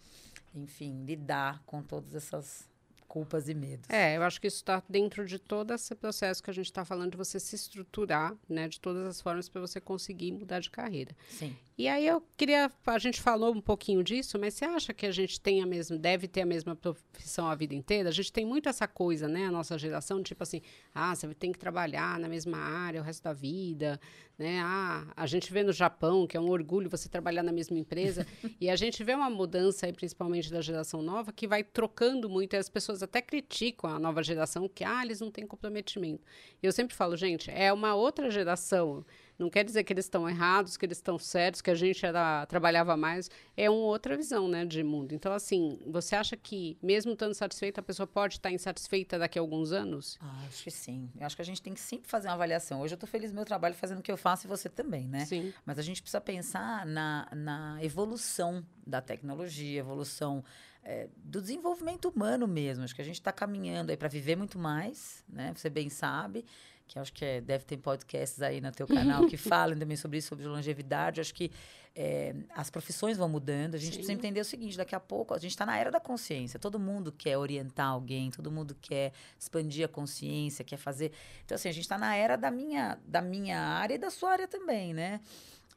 enfim, 0.55 1.05
lidar 1.05 1.63
com 1.65 1.83
todas 1.83 2.15
essas 2.15 2.70
culpas 3.11 3.49
e 3.49 3.55
medos. 3.55 3.91
É, 3.91 4.17
eu 4.17 4.23
acho 4.23 4.41
que 4.41 4.47
isso 4.47 4.59
está 4.59 4.81
dentro 4.89 5.27
de 5.27 5.37
todo 5.37 5.75
esse 5.75 5.93
processo 5.97 6.41
que 6.41 6.49
a 6.49 6.55
gente 6.55 6.67
está 6.67 6.85
falando 6.85 7.11
de 7.11 7.17
você 7.17 7.41
se 7.41 7.57
estruturar, 7.57 8.37
né, 8.49 8.69
de 8.69 8.81
todas 8.81 9.05
as 9.05 9.21
formas 9.21 9.49
para 9.49 9.61
você 9.61 9.81
conseguir 9.81 10.31
mudar 10.31 10.61
de 10.61 10.71
carreira. 10.71 11.11
Sim. 11.29 11.57
E 11.77 11.89
aí 11.89 12.07
eu 12.07 12.23
queria, 12.37 12.71
a 12.87 12.99
gente 12.99 13.21
falou 13.21 13.53
um 13.53 13.61
pouquinho 13.61 14.05
disso, 14.05 14.39
mas 14.39 14.55
você 14.55 14.65
acha 14.65 14.95
que 14.95 15.07
a 15.07 15.11
gente 15.11 15.41
tem 15.41 15.61
a 15.61 15.67
mesma, 15.67 15.99
deve 15.99 16.29
ter 16.29 16.43
a 16.43 16.47
mesma 16.47 16.77
profissão 16.77 17.49
a 17.49 17.55
vida 17.57 17.75
inteira? 17.75 18.11
A 18.11 18.13
gente 18.13 18.33
tem 18.33 18.47
muito 18.47 18.69
essa 18.69 18.87
coisa, 18.87 19.27
né, 19.27 19.47
a 19.47 19.51
nossa 19.51 19.77
geração, 19.77 20.23
tipo 20.23 20.43
assim, 20.45 20.63
ah, 20.95 21.13
você 21.13 21.27
tem 21.35 21.51
que 21.51 21.59
trabalhar 21.59 22.17
na 22.21 22.29
mesma 22.29 22.59
área 22.59 23.01
o 23.01 23.05
resto 23.05 23.25
da 23.25 23.33
vida, 23.33 23.99
né? 24.41 24.61
Ah, 24.63 25.07
a 25.17 25.27
gente 25.27 25.53
vê 25.53 25.63
no 25.63 25.73
Japão 25.73 26.27
que 26.27 26.37
é 26.37 26.41
um 26.41 26.49
orgulho 26.49 26.89
você 26.89 27.09
trabalhar 27.09 27.43
na 27.43 27.53
mesma 27.53 27.79
empresa, 27.79 28.27
e 28.61 28.71
a 28.71 28.77
gente 28.77 29.03
vê 29.05 29.15
uma 29.15 29.29
mudança 29.29 29.87
aí, 29.87 29.93
principalmente 29.93 30.51
da 30.51 30.63
geração 30.63 31.03
nova, 31.03 31.33
que 31.33 31.47
vai 31.47 31.63
trocando 31.63 32.29
muito, 32.29 32.55
e 32.55 32.57
as 32.57 32.69
pessoas 32.69 33.00
até 33.03 33.21
criticam 33.21 33.91
a 33.91 33.99
nova 33.99 34.23
geração 34.23 34.69
que 34.69 34.85
ah, 34.85 35.03
eles 35.05 35.21
não 35.21 35.31
têm 35.31 35.47
comprometimento. 35.47 36.23
Eu 36.63 36.73
sempre 36.73 36.95
falo, 36.95 37.17
gente, 37.17 37.51
é 37.51 37.73
uma 37.73 37.95
outra 37.95 38.31
geração. 38.31 39.05
Não 39.41 39.49
quer 39.49 39.65
dizer 39.65 39.85
que 39.85 39.93
eles 39.95 40.05
estão 40.05 40.29
errados, 40.29 40.77
que 40.77 40.85
eles 40.85 40.99
estão 40.99 41.19
certos, 41.19 41.63
que 41.63 41.71
a 41.71 41.75
gente 41.75 42.05
era, 42.05 42.45
trabalhava 42.45 42.95
mais. 42.95 43.31
É 43.57 43.71
uma 43.71 43.87
outra 43.87 44.15
visão, 44.15 44.47
né, 44.47 44.67
de 44.67 44.85
mundo. 44.85 45.15
Então, 45.15 45.33
assim, 45.33 45.79
você 45.87 46.15
acha 46.15 46.37
que, 46.37 46.77
mesmo 46.83 47.13
estando 47.13 47.33
satisfeita, 47.33 47.81
a 47.81 47.83
pessoa 47.83 48.07
pode 48.07 48.35
estar 48.35 48.53
insatisfeita 48.53 49.19
daqui 49.19 49.39
a 49.39 49.43
alguns 49.43 49.73
anos? 49.73 50.19
Acho 50.47 50.65
que 50.65 50.71
sim. 50.71 51.11
Eu 51.19 51.25
acho 51.25 51.35
que 51.35 51.41
a 51.41 51.45
gente 51.45 51.63
tem 51.63 51.73
que 51.73 51.81
sempre 51.81 52.07
fazer 52.07 52.29
uma 52.29 52.35
avaliação. 52.35 52.83
Hoje 52.83 52.93
eu 52.93 52.97
estou 52.97 53.09
feliz 53.09 53.31
no 53.31 53.37
meu 53.37 53.47
trabalho 53.47 53.75
fazendo 53.75 54.01
o 54.01 54.03
que 54.03 54.13
eu 54.13 54.17
faço 54.19 54.47
e 54.47 54.49
você 54.49 54.69
também, 54.69 55.09
né? 55.09 55.25
Sim. 55.25 55.55
Mas 55.65 55.79
a 55.79 55.83
gente 55.83 56.03
precisa 56.03 56.21
pensar 56.21 56.85
na, 56.85 57.27
na 57.35 57.79
evolução 57.83 58.63
da 58.87 59.01
tecnologia, 59.01 59.81
evolução 59.81 60.45
é, 60.85 61.09
do 61.17 61.41
desenvolvimento 61.41 62.11
humano 62.11 62.47
mesmo. 62.47 62.85
Acho 62.85 62.95
que 62.95 63.01
a 63.01 63.05
gente 63.05 63.21
está 63.21 63.33
caminhando 63.33 63.89
aí 63.89 63.97
para 63.97 64.09
viver 64.09 64.37
muito 64.37 64.59
mais, 64.59 65.25
né? 65.27 65.51
Você 65.57 65.71
bem 65.71 65.89
sabe, 65.89 66.45
que 66.91 66.99
acho 66.99 67.13
que 67.13 67.25
é, 67.25 67.41
deve 67.41 67.65
ter 67.65 67.77
podcasts 67.77 68.43
aí 68.43 68.61
no 68.61 68.73
teu 68.73 68.87
canal 68.87 69.25
que 69.27 69.37
falam 69.39 69.79
também 69.79 69.97
sobre 69.97 70.19
isso, 70.19 70.29
sobre 70.29 70.45
longevidade. 70.47 71.21
Acho 71.21 71.33
que 71.33 71.53
é, 71.95 72.35
as 72.51 72.69
profissões 72.69 73.17
vão 73.17 73.29
mudando. 73.29 73.77
A 73.77 73.79
gente 73.79 73.93
Sim. 73.93 73.99
precisa 73.99 74.13
entender 74.13 74.41
o 74.41 74.45
seguinte: 74.45 74.77
daqui 74.77 74.95
a 74.95 74.99
pouco 74.99 75.33
a 75.33 75.39
gente 75.39 75.53
está 75.53 75.65
na 75.65 75.79
era 75.79 75.91
da 75.91 76.01
consciência. 76.01 76.59
Todo 76.59 76.81
mundo 76.81 77.13
quer 77.13 77.39
orientar 77.39 77.87
alguém, 77.87 78.31
todo 78.31 78.51
mundo 78.51 78.77
quer 78.81 79.13
expandir 79.39 79.85
a 79.85 79.89
consciência, 79.89 80.65
quer 80.65 80.79
fazer. 80.79 81.13
Então, 81.45 81.55
assim, 81.55 81.69
a 81.69 81.73
gente 81.73 81.85
está 81.85 81.97
na 81.97 82.17
era 82.17 82.37
da 82.37 82.51
minha, 82.51 82.99
da 83.07 83.23
minha 83.23 83.61
área 83.61 83.95
e 83.95 83.99
da 83.99 84.11
sua 84.11 84.33
área 84.33 84.49
também, 84.49 84.93
né? 84.93 85.21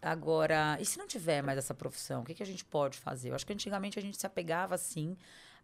Agora, 0.01 0.77
e 0.81 0.85
se 0.85 0.97
não 0.97 1.07
tiver 1.07 1.43
mais 1.43 1.57
essa 1.57 1.73
profissão, 1.73 2.23
o 2.23 2.25
que, 2.25 2.33
que 2.33 2.43
a 2.43 2.45
gente 2.45 2.65
pode 2.65 2.97
fazer? 2.97 3.29
Eu 3.29 3.35
acho 3.35 3.45
que 3.45 3.53
antigamente 3.53 3.97
a 3.99 4.01
gente 4.01 4.19
se 4.19 4.25
apegava, 4.25 4.75
assim, 4.75 5.15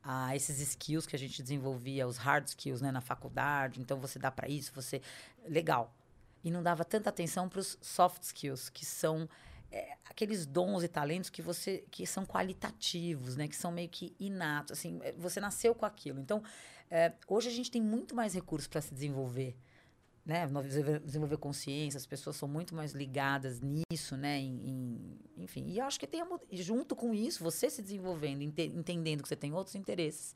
a 0.03 0.35
esses 0.35 0.59
skills 0.59 1.05
que 1.05 1.15
a 1.15 1.19
gente 1.19 1.41
desenvolvia, 1.41 2.07
os 2.07 2.17
hard 2.17 2.47
skills, 2.47 2.81
né, 2.81 2.91
na 2.91 3.01
faculdade. 3.01 3.81
Então, 3.81 3.99
você 3.99 4.17
dá 4.19 4.31
para 4.31 4.47
isso, 4.47 4.71
você... 4.73 5.01
Legal. 5.47 5.93
E 6.43 6.49
não 6.49 6.63
dava 6.63 6.85
tanta 6.85 7.09
atenção 7.09 7.49
para 7.49 7.59
os 7.59 7.77
soft 7.81 8.23
skills, 8.23 8.69
que 8.69 8.85
são 8.85 9.27
é, 9.71 9.97
aqueles 10.05 10.45
dons 10.45 10.83
e 10.83 10.87
talentos 10.87 11.29
que 11.29 11.41
você 11.41 11.83
que 11.91 12.05
são 12.05 12.25
qualitativos, 12.25 13.35
né, 13.35 13.47
que 13.47 13.55
são 13.55 13.71
meio 13.71 13.89
que 13.89 14.15
inatos, 14.19 14.77
assim, 14.77 14.99
é, 15.03 15.11
você 15.13 15.39
nasceu 15.39 15.75
com 15.75 15.85
aquilo. 15.85 16.19
Então, 16.19 16.41
é, 16.89 17.13
hoje 17.27 17.49
a 17.49 17.51
gente 17.51 17.69
tem 17.69 17.81
muito 17.81 18.15
mais 18.15 18.33
recursos 18.33 18.67
para 18.67 18.81
se 18.81 18.93
desenvolver 18.93 19.55
né, 20.29 20.47
desenvolver 21.03 21.37
consciência, 21.37 21.97
as 21.97 22.05
pessoas 22.05 22.35
são 22.35 22.47
muito 22.47 22.75
mais 22.75 22.91
ligadas 22.93 23.59
nisso, 23.59 24.15
né, 24.15 24.37
em, 24.39 24.69
em- 24.69 25.19
enfim. 25.43 25.65
E 25.67 25.81
acho 25.81 25.99
que 25.99 26.05
tem 26.05 26.21
junto 26.51 26.95
com 26.95 27.15
isso, 27.15 27.43
você 27.43 27.67
se 27.67 27.81
desenvolvendo, 27.81 28.43
ente- 28.43 28.71
entendendo 28.75 29.23
que 29.23 29.27
você 29.27 29.35
tem 29.35 29.51
outros 29.53 29.75
interesses 29.75 30.35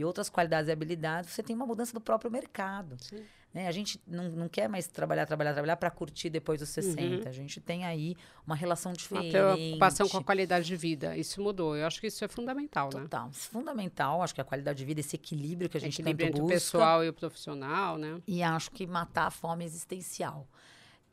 e 0.00 0.04
outras 0.04 0.28
qualidades 0.28 0.68
e 0.68 0.72
habilidades, 0.72 1.30
você 1.30 1.42
tem 1.42 1.54
uma 1.54 1.66
mudança 1.66 1.92
do 1.92 2.00
próprio 2.00 2.30
mercado. 2.30 2.96
Sim. 3.00 3.22
Né? 3.52 3.66
A 3.66 3.72
gente 3.72 4.00
não, 4.06 4.28
não 4.30 4.48
quer 4.48 4.68
mais 4.68 4.86
trabalhar, 4.86 5.26
trabalhar, 5.26 5.52
trabalhar 5.52 5.76
para 5.76 5.90
curtir 5.90 6.30
depois 6.30 6.60
dos 6.60 6.68
60. 6.68 7.28
A 7.28 7.32
gente 7.32 7.60
tem 7.60 7.84
aí 7.84 8.16
uma 8.46 8.54
relação 8.54 8.92
Uma 8.92 8.96
diferente. 8.96 9.32
preocupação 9.32 10.08
com 10.08 10.18
a 10.18 10.24
qualidade 10.24 10.66
de 10.66 10.76
vida. 10.76 11.16
Isso 11.16 11.42
mudou. 11.42 11.76
Eu 11.76 11.86
acho 11.86 12.00
que 12.00 12.06
isso 12.06 12.24
é 12.24 12.28
fundamental, 12.28 12.90
né? 12.94 13.00
Total. 13.02 13.28
É 13.28 13.32
fundamental, 13.32 14.22
acho 14.22 14.34
que 14.34 14.40
a 14.40 14.44
qualidade 14.44 14.78
de 14.78 14.84
vida, 14.84 15.00
esse 15.00 15.16
equilíbrio 15.16 15.68
que 15.68 15.76
a 15.76 15.80
gente 15.80 16.00
Equilíbrio 16.00 16.26
tanto 16.28 16.36
entre 16.36 16.40
o 16.40 16.44
busca. 16.44 16.54
pessoal 16.54 17.04
e 17.04 17.08
o 17.08 17.12
profissional, 17.12 17.98
né? 17.98 18.20
E 18.26 18.40
acho 18.42 18.70
que 18.70 18.86
matar 18.86 19.26
a 19.26 19.30
fome 19.30 19.64
existencial. 19.64 20.46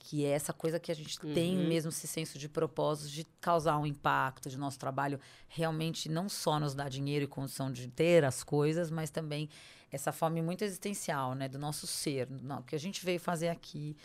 Que 0.10 0.24
é 0.26 0.30
essa 0.30 0.54
coisa 0.54 0.80
que 0.80 0.90
a 0.90 0.96
gente 0.96 1.20
tem 1.20 1.58
Uhum. 1.58 1.68
mesmo 1.68 1.90
esse 1.90 2.08
senso 2.08 2.40
de 2.40 2.48
propósito, 2.48 3.10
de 3.10 3.26
causar 3.42 3.78
um 3.78 3.86
impacto, 3.86 4.50
de 4.50 4.58
nosso 4.58 4.80
trabalho 4.80 5.20
realmente 5.50 6.08
não 6.08 6.30
só 6.30 6.58
nos 6.58 6.74
dar 6.74 6.90
dinheiro 6.90 7.26
e 7.26 7.28
condição 7.28 7.70
de 7.70 7.90
ter 7.90 8.24
as 8.24 8.42
coisas, 8.42 8.90
mas 8.90 9.10
também 9.10 9.50
essa 9.92 10.14
fome 10.14 10.42
muito 10.42 10.64
existencial, 10.64 11.36
né? 11.36 11.50
Do 11.50 11.60
nosso 11.60 11.86
ser, 11.86 12.26
do 12.28 12.64
que 12.64 12.74
a 12.74 12.80
gente 12.80 13.04
veio 13.04 13.20
fazer 13.20 13.50
aqui. 13.50 13.98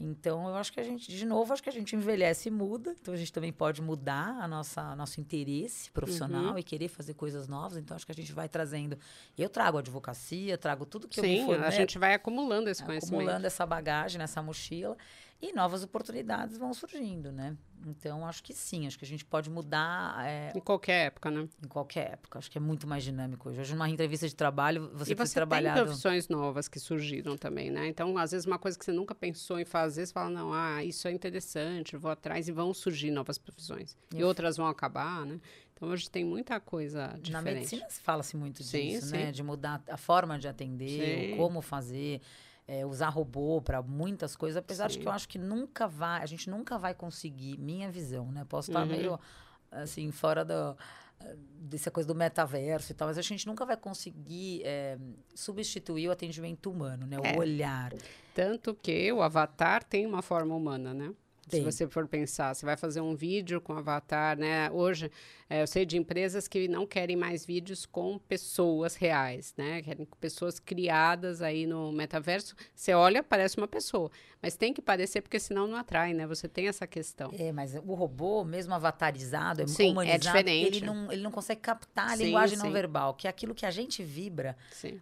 Então, 0.00 0.46
eu 0.48 0.54
acho 0.54 0.72
que 0.72 0.78
a 0.78 0.84
gente, 0.84 1.10
de 1.10 1.26
novo, 1.26 1.52
acho 1.52 1.60
que 1.60 1.68
a 1.68 1.72
gente 1.72 1.96
envelhece 1.96 2.48
e 2.48 2.52
muda. 2.52 2.94
Então, 3.00 3.12
a 3.12 3.16
gente 3.16 3.32
também 3.32 3.52
pode 3.52 3.82
mudar 3.82 4.38
a 4.40 4.46
nossa 4.46 4.94
nosso 4.94 5.20
interesse 5.20 5.90
profissional 5.90 6.52
Uhum. 6.52 6.58
e 6.58 6.62
querer 6.62 6.86
fazer 6.86 7.14
coisas 7.14 7.48
novas. 7.48 7.76
Então, 7.78 7.96
acho 7.96 8.06
que 8.06 8.12
a 8.12 8.14
gente 8.14 8.32
vai 8.32 8.48
trazendo. 8.48 8.96
Eu 9.36 9.48
trago 9.48 9.76
advocacia, 9.78 10.56
trago 10.56 10.86
tudo 10.86 11.08
que 11.08 11.18
eu 11.18 11.24
me 11.24 11.38
Sim, 11.44 11.52
a 11.52 11.70
gente 11.70 11.98
vai 11.98 12.14
acumulando 12.14 12.70
esse 12.70 12.84
conhecimento. 12.84 13.16
acumulando 13.16 13.44
essa 13.48 13.66
bagagem 13.66 14.20
nessa 14.20 14.40
mochila. 14.40 14.96
E 15.40 15.52
novas 15.52 15.84
oportunidades 15.84 16.58
vão 16.58 16.74
surgindo, 16.74 17.30
né? 17.30 17.56
Então, 17.86 18.26
acho 18.26 18.42
que 18.42 18.52
sim, 18.52 18.88
acho 18.88 18.98
que 18.98 19.04
a 19.04 19.08
gente 19.08 19.24
pode 19.24 19.48
mudar. 19.48 20.26
É, 20.26 20.52
em 20.52 20.60
qualquer 20.60 21.06
época, 21.06 21.30
né? 21.30 21.48
Em 21.64 21.68
qualquer 21.68 22.14
época. 22.14 22.40
Acho 22.40 22.50
que 22.50 22.58
é 22.58 22.60
muito 22.60 22.88
mais 22.88 23.04
dinâmico 23.04 23.48
hoje. 23.48 23.60
Hoje, 23.60 23.72
numa 23.72 23.88
entrevista 23.88 24.26
de 24.26 24.34
trabalho, 24.34 24.90
você 24.92 25.12
e 25.12 25.14
você 25.14 25.34
trabalhar. 25.34 25.74
Tem 25.74 25.84
profissões 25.84 26.28
novas 26.28 26.66
que 26.66 26.80
surgiram 26.80 27.36
também, 27.36 27.70
né? 27.70 27.86
Então, 27.86 28.18
às 28.18 28.32
vezes, 28.32 28.46
uma 28.46 28.58
coisa 28.58 28.76
que 28.76 28.84
você 28.84 28.90
nunca 28.90 29.14
pensou 29.14 29.60
em 29.60 29.64
fazer, 29.64 30.06
você 30.06 30.12
fala, 30.12 30.28
não, 30.28 30.52
ah, 30.52 30.82
isso 30.82 31.06
é 31.06 31.12
interessante, 31.12 31.96
vou 31.96 32.10
atrás 32.10 32.48
e 32.48 32.52
vão 32.52 32.74
surgir 32.74 33.12
novas 33.12 33.38
profissões. 33.38 33.96
E, 34.12 34.18
e 34.18 34.24
outras 34.24 34.56
vão 34.56 34.66
acabar, 34.66 35.24
né? 35.24 35.40
Então, 35.72 35.88
hoje 35.88 36.10
tem 36.10 36.24
muita 36.24 36.58
coisa 36.58 37.16
diferente. 37.20 37.30
Na 37.30 37.42
medicina 37.42 37.86
fala-se 38.02 38.36
muito 38.36 38.64
disso, 38.64 39.06
sim, 39.06 39.12
né? 39.12 39.26
Sim. 39.26 39.32
De 39.32 39.42
mudar 39.44 39.80
a 39.88 39.96
forma 39.96 40.36
de 40.36 40.48
atender, 40.48 41.36
como 41.36 41.62
fazer 41.62 42.20
é, 42.68 42.84
usar 42.84 43.08
robô 43.08 43.62
para 43.62 43.80
muitas 43.82 44.36
coisas, 44.36 44.58
apesar 44.58 44.90
Sim. 44.90 44.98
de 44.98 45.02
que 45.02 45.08
eu 45.08 45.12
acho 45.12 45.26
que 45.26 45.38
nunca 45.38 45.88
vai, 45.88 46.22
a 46.22 46.26
gente 46.26 46.50
nunca 46.50 46.76
vai 46.78 46.94
conseguir, 46.94 47.58
minha 47.58 47.90
visão, 47.90 48.30
né? 48.30 48.44
Posso 48.46 48.70
estar 48.70 48.82
uhum. 48.82 48.86
meio 48.86 49.20
assim, 49.72 50.10
fora 50.12 50.44
do, 50.44 50.76
dessa 51.58 51.90
coisa 51.90 52.06
do 52.06 52.14
metaverso 52.14 52.92
e 52.92 52.94
tal, 52.94 53.08
mas 53.08 53.16
a 53.16 53.22
gente 53.22 53.46
nunca 53.46 53.64
vai 53.64 53.76
conseguir 53.76 54.62
é, 54.64 54.98
substituir 55.34 56.08
o 56.08 56.12
atendimento 56.12 56.70
humano, 56.70 57.06
né? 57.06 57.18
O 57.18 57.24
é. 57.24 57.38
olhar. 57.38 57.92
Tanto 58.34 58.74
que 58.74 59.10
o 59.12 59.22
avatar 59.22 59.82
tem 59.82 60.06
uma 60.06 60.20
forma 60.20 60.54
humana, 60.54 60.92
né? 60.92 61.12
Tem. 61.48 61.60
Se 61.60 61.64
você 61.64 61.88
for 61.88 62.06
pensar, 62.06 62.54
você 62.54 62.66
vai 62.66 62.76
fazer 62.76 63.00
um 63.00 63.14
vídeo 63.14 63.60
com 63.60 63.72
avatar, 63.72 64.38
né? 64.38 64.70
Hoje, 64.70 65.10
é, 65.48 65.62
eu 65.62 65.66
sei 65.66 65.86
de 65.86 65.96
empresas 65.96 66.46
que 66.46 66.68
não 66.68 66.86
querem 66.86 67.16
mais 67.16 67.44
vídeos 67.46 67.86
com 67.86 68.18
pessoas 68.18 68.94
reais, 68.94 69.54
né? 69.56 69.80
Querem 69.82 70.06
pessoas 70.20 70.58
criadas 70.58 71.40
aí 71.40 71.66
no 71.66 71.90
metaverso. 71.90 72.54
Você 72.74 72.92
olha, 72.92 73.22
parece 73.22 73.56
uma 73.56 73.66
pessoa. 73.66 74.10
Mas 74.42 74.56
tem 74.56 74.74
que 74.74 74.82
parecer, 74.82 75.22
porque 75.22 75.40
senão 75.40 75.66
não 75.66 75.76
atrai, 75.76 76.12
né? 76.12 76.26
Você 76.26 76.46
tem 76.46 76.68
essa 76.68 76.86
questão. 76.86 77.30
É, 77.38 77.50
mas 77.50 77.74
o 77.74 77.94
robô, 77.94 78.44
mesmo 78.44 78.74
avatarizado, 78.74 79.66
Sim, 79.66 79.88
é 79.88 79.92
humanizado, 79.92 80.16
é 80.16 80.42
diferente. 80.42 80.76
ele 80.76 80.86
não, 80.86 81.10
ele 81.10 81.22
não 81.22 81.30
consegue 81.30 81.60
captar 81.62 82.10
a 82.10 82.16
sim, 82.16 82.24
linguagem 82.26 82.58
sim. 82.58 82.62
não 82.62 82.70
verbal, 82.70 83.14
que 83.14 83.26
é 83.26 83.30
aquilo 83.30 83.54
que 83.54 83.64
a 83.64 83.70
gente 83.70 84.02
vibra 84.02 84.54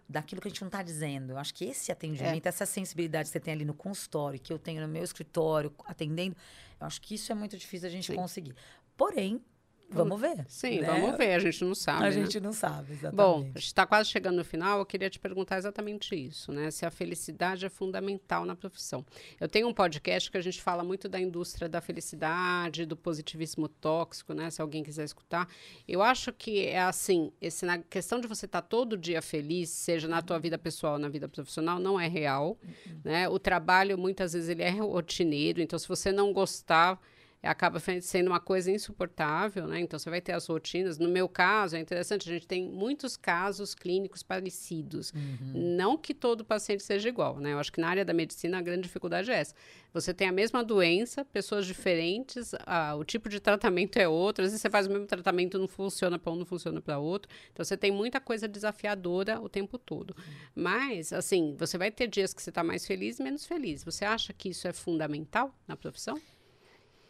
daquilo 0.07 0.41
que 0.41 0.47
a 0.47 0.51
gente 0.51 0.61
não 0.61 0.69
está 0.69 0.81
dizendo. 0.81 1.33
Eu 1.33 1.37
acho 1.37 1.53
que 1.53 1.65
esse 1.65 1.91
atendimento, 1.91 2.45
é. 2.45 2.49
essa 2.49 2.65
sensibilidade 2.65 3.27
que 3.27 3.33
você 3.33 3.39
tem 3.39 3.53
ali 3.53 3.65
no 3.65 3.73
consultório, 3.73 4.39
que 4.39 4.53
eu 4.53 4.57
tenho 4.57 4.81
no 4.81 4.87
meu 4.87 5.03
escritório, 5.03 5.73
atendendo, 5.85 6.36
eu 6.79 6.87
acho 6.87 7.01
que 7.01 7.15
isso 7.15 7.31
é 7.31 7.35
muito 7.35 7.57
difícil 7.57 7.87
a 7.87 7.91
gente 7.91 8.13
conseguir. 8.13 8.55
Porém, 8.95 9.41
Vamos 9.89 10.19
ver. 10.19 10.45
Sim, 10.47 10.81
né? 10.81 10.87
vamos 10.87 11.17
ver. 11.17 11.33
A 11.33 11.39
gente 11.39 11.63
não 11.63 11.73
sabe. 11.73 11.99
A 11.99 12.05
né? 12.05 12.11
gente 12.11 12.39
não 12.39 12.51
sabe, 12.51 12.93
exatamente. 12.93 13.15
Bom, 13.15 13.39
a 13.55 13.59
gente 13.59 13.67
está 13.67 13.85
quase 13.85 14.09
chegando 14.09 14.35
no 14.35 14.43
final. 14.43 14.79
Eu 14.79 14.85
queria 14.85 15.09
te 15.09 15.19
perguntar 15.19 15.57
exatamente 15.57 16.15
isso, 16.15 16.51
né? 16.51 16.69
Se 16.71 16.85
a 16.85 16.91
felicidade 16.91 17.65
é 17.65 17.69
fundamental 17.69 18.45
na 18.45 18.55
profissão. 18.55 19.05
Eu 19.39 19.47
tenho 19.47 19.67
um 19.67 19.73
podcast 19.73 20.29
que 20.29 20.37
a 20.37 20.41
gente 20.41 20.61
fala 20.61 20.83
muito 20.83 21.07
da 21.07 21.19
indústria 21.19 21.69
da 21.69 21.79
felicidade, 21.79 22.85
do 22.85 22.97
positivismo 22.97 23.67
tóxico, 23.67 24.33
né? 24.33 24.49
Se 24.49 24.61
alguém 24.61 24.83
quiser 24.83 25.05
escutar. 25.05 25.47
Eu 25.87 26.01
acho 26.01 26.33
que 26.33 26.65
é 26.65 26.81
assim, 26.81 27.31
esse, 27.41 27.65
na 27.65 27.77
questão 27.77 28.19
de 28.19 28.27
você 28.27 28.45
estar 28.45 28.61
tá 28.61 28.67
todo 28.67 28.97
dia 28.97 29.21
feliz, 29.21 29.69
seja 29.69 30.07
na 30.07 30.21
tua 30.21 30.37
vida 30.37 30.57
pessoal 30.57 30.93
ou 30.93 30.99
na 30.99 31.07
vida 31.07 31.29
profissional, 31.29 31.79
não 31.79 31.99
é 31.99 32.07
real, 32.07 32.57
uhum. 32.61 32.99
né? 33.03 33.29
O 33.29 33.39
trabalho, 33.39 33.97
muitas 33.97 34.33
vezes, 34.33 34.49
ele 34.49 34.63
é 34.63 34.69
rotineiro. 34.69 35.61
Então, 35.61 35.79
se 35.79 35.87
você 35.87 36.11
não 36.11 36.33
gostar 36.33 36.99
acaba 37.47 37.79
sendo 38.01 38.27
uma 38.27 38.39
coisa 38.39 38.69
insuportável, 38.69 39.67
né? 39.67 39.79
Então 39.79 39.97
você 39.97 40.09
vai 40.09 40.21
ter 40.21 40.33
as 40.33 40.45
rotinas. 40.45 40.97
No 40.97 41.09
meu 41.09 41.27
caso, 41.27 41.75
é 41.75 41.79
interessante, 41.79 42.29
a 42.29 42.33
gente 42.33 42.47
tem 42.47 42.63
muitos 42.69 43.17
casos 43.17 43.73
clínicos 43.73 44.21
parecidos. 44.21 45.11
Uhum. 45.13 45.75
Não 45.75 45.97
que 45.97 46.13
todo 46.13 46.45
paciente 46.45 46.83
seja 46.83 47.09
igual, 47.09 47.39
né? 47.39 47.53
Eu 47.53 47.59
acho 47.59 47.71
que 47.71 47.81
na 47.81 47.87
área 47.87 48.05
da 48.05 48.13
medicina 48.13 48.57
a 48.57 48.61
grande 48.61 48.83
dificuldade 48.83 49.31
é 49.31 49.35
essa. 49.35 49.55
Você 49.93 50.13
tem 50.13 50.27
a 50.27 50.31
mesma 50.31 50.63
doença, 50.63 51.25
pessoas 51.25 51.65
diferentes, 51.65 52.53
ah, 52.65 52.95
o 52.95 53.03
tipo 53.03 53.29
de 53.29 53.39
tratamento 53.39 53.97
é 53.97 54.07
outro. 54.07 54.43
Às 54.43 54.51
vezes 54.51 54.61
você 54.61 54.69
faz 54.69 54.85
o 54.85 54.89
mesmo 54.91 55.07
tratamento, 55.07 55.57
não 55.57 55.67
funciona 55.67 56.19
para 56.19 56.31
um, 56.31 56.35
não 56.35 56.45
funciona 56.45 56.79
para 56.81 56.99
outro. 56.99 57.31
Então 57.51 57.65
você 57.65 57.75
tem 57.75 57.91
muita 57.91 58.19
coisa 58.19 58.47
desafiadora 58.47 59.41
o 59.41 59.49
tempo 59.49 59.77
todo. 59.77 60.11
Uhum. 60.11 60.23
Mas, 60.55 61.11
assim, 61.11 61.55
você 61.57 61.77
vai 61.77 61.89
ter 61.89 62.07
dias 62.07 62.33
que 62.33 62.41
você 62.41 62.49
está 62.49 62.63
mais 62.63 62.85
feliz 62.85 63.19
e 63.19 63.23
menos 63.23 63.45
feliz. 63.45 63.83
Você 63.83 64.05
acha 64.05 64.33
que 64.33 64.49
isso 64.49 64.67
é 64.67 64.73
fundamental 64.73 65.53
na 65.67 65.75
profissão? 65.75 66.19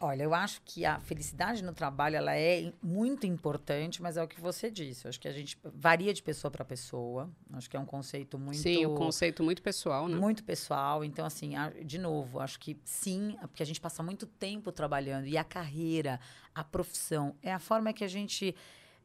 Olha, 0.00 0.22
eu 0.22 0.32
acho 0.32 0.62
que 0.64 0.84
a 0.84 1.00
felicidade 1.00 1.62
no 1.62 1.72
trabalho 1.72 2.16
ela 2.16 2.36
é 2.36 2.72
muito 2.80 3.26
importante, 3.26 4.00
mas 4.00 4.16
é 4.16 4.22
o 4.22 4.28
que 4.28 4.40
você 4.40 4.70
disse. 4.70 5.04
Eu 5.04 5.08
acho 5.08 5.18
que 5.18 5.26
a 5.26 5.32
gente 5.32 5.58
varia 5.74 6.14
de 6.14 6.22
pessoa 6.22 6.50
para 6.50 6.64
pessoa. 6.64 7.28
Acho 7.52 7.68
que 7.68 7.76
é 7.76 7.80
um 7.80 7.84
conceito 7.84 8.38
muito. 8.38 8.58
Sim, 8.58 8.86
um 8.86 8.94
conceito 8.94 9.42
muito 9.42 9.60
pessoal, 9.60 10.06
né? 10.06 10.16
Muito 10.16 10.44
pessoal. 10.44 11.04
Então, 11.04 11.26
assim, 11.26 11.54
de 11.84 11.98
novo, 11.98 12.38
acho 12.38 12.60
que 12.60 12.78
sim, 12.84 13.36
porque 13.40 13.62
a 13.62 13.66
gente 13.66 13.80
passa 13.80 14.00
muito 14.00 14.24
tempo 14.24 14.70
trabalhando 14.70 15.26
e 15.26 15.36
a 15.36 15.42
carreira, 15.42 16.20
a 16.54 16.62
profissão, 16.62 17.34
é 17.42 17.52
a 17.52 17.58
forma 17.58 17.92
que 17.92 18.04
a 18.04 18.08
gente. 18.08 18.54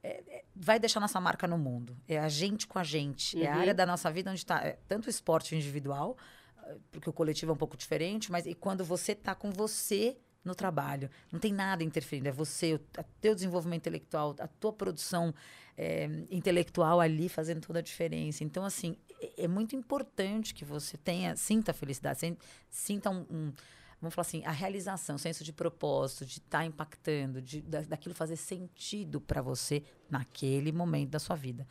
É, 0.04 0.22
é, 0.28 0.44
vai 0.54 0.78
deixar 0.80 1.00
nossa 1.00 1.20
marca 1.20 1.48
no 1.48 1.58
mundo. 1.58 1.98
É 2.08 2.20
a 2.20 2.28
gente 2.30 2.68
com 2.68 2.78
a 2.78 2.84
gente. 2.84 3.36
Uhum. 3.38 3.44
É 3.44 3.48
a 3.48 3.56
área 3.56 3.72
uhum. 3.72 3.78
da 3.78 3.86
nossa 3.86 4.12
vida 4.12 4.30
onde 4.30 4.42
está 4.42 4.62
é, 4.62 4.78
tanto 4.88 5.08
o 5.08 5.10
esporte 5.10 5.56
individual, 5.56 6.18
porque 6.92 7.10
o 7.10 7.14
coletivo 7.14 7.52
é 7.52 7.56
um 7.56 7.58
pouco 7.58 7.76
diferente, 7.76 8.32
mas 8.32 8.46
e 8.46 8.54
quando 8.54 8.84
você 8.84 9.14
está 9.14 9.34
com 9.34 9.50
você 9.50 10.18
no 10.44 10.54
trabalho. 10.54 11.10
Não 11.32 11.40
tem 11.40 11.54
nada 11.54 11.84
interferindo. 11.84 12.28
É 12.28 12.32
você, 12.32 12.74
o 12.74 12.80
teu 13.22 13.34
desenvolvimento 13.34 13.82
intelectual, 13.82 14.36
a 14.40 14.48
tua 14.48 14.74
produção 14.74 15.34
é, 15.78 16.10
intelectual 16.30 17.00
ali 17.00 17.30
fazendo 17.30 17.62
toda 17.62 17.80
a 17.80 17.82
diferença. 17.82 18.44
Então, 18.44 18.66
assim, 18.66 18.98
é, 19.22 19.44
é 19.44 19.48
muito 19.48 19.76
importante 19.76 20.54
que 20.54 20.66
você 20.66 20.98
tenha, 20.98 21.36
sinta 21.36 21.74
felicidade, 21.74 22.38
sinta 22.70 23.10
um, 23.10 23.26
um 23.30 23.54
vamos 24.04 24.16
falar 24.16 24.24
assim, 24.24 24.44
a 24.46 24.52
realização, 24.52 25.16
o 25.16 25.20
senso 25.20 25.46
de 25.46 25.54
propósito, 25.54 26.26
de 26.26 26.40
estar 26.40 26.60
tá 26.60 26.66
impactando, 26.66 27.42
de, 27.42 27.62
da, 27.62 27.82
daquilo 27.82 28.14
fazer 28.14 28.36
sentido 28.36 29.22
para 29.22 29.42
você 29.42 29.82
naquele 30.10 30.74
momento 30.74 31.12
da 31.12 31.20
sua 31.20 31.38
vida. 31.38 31.66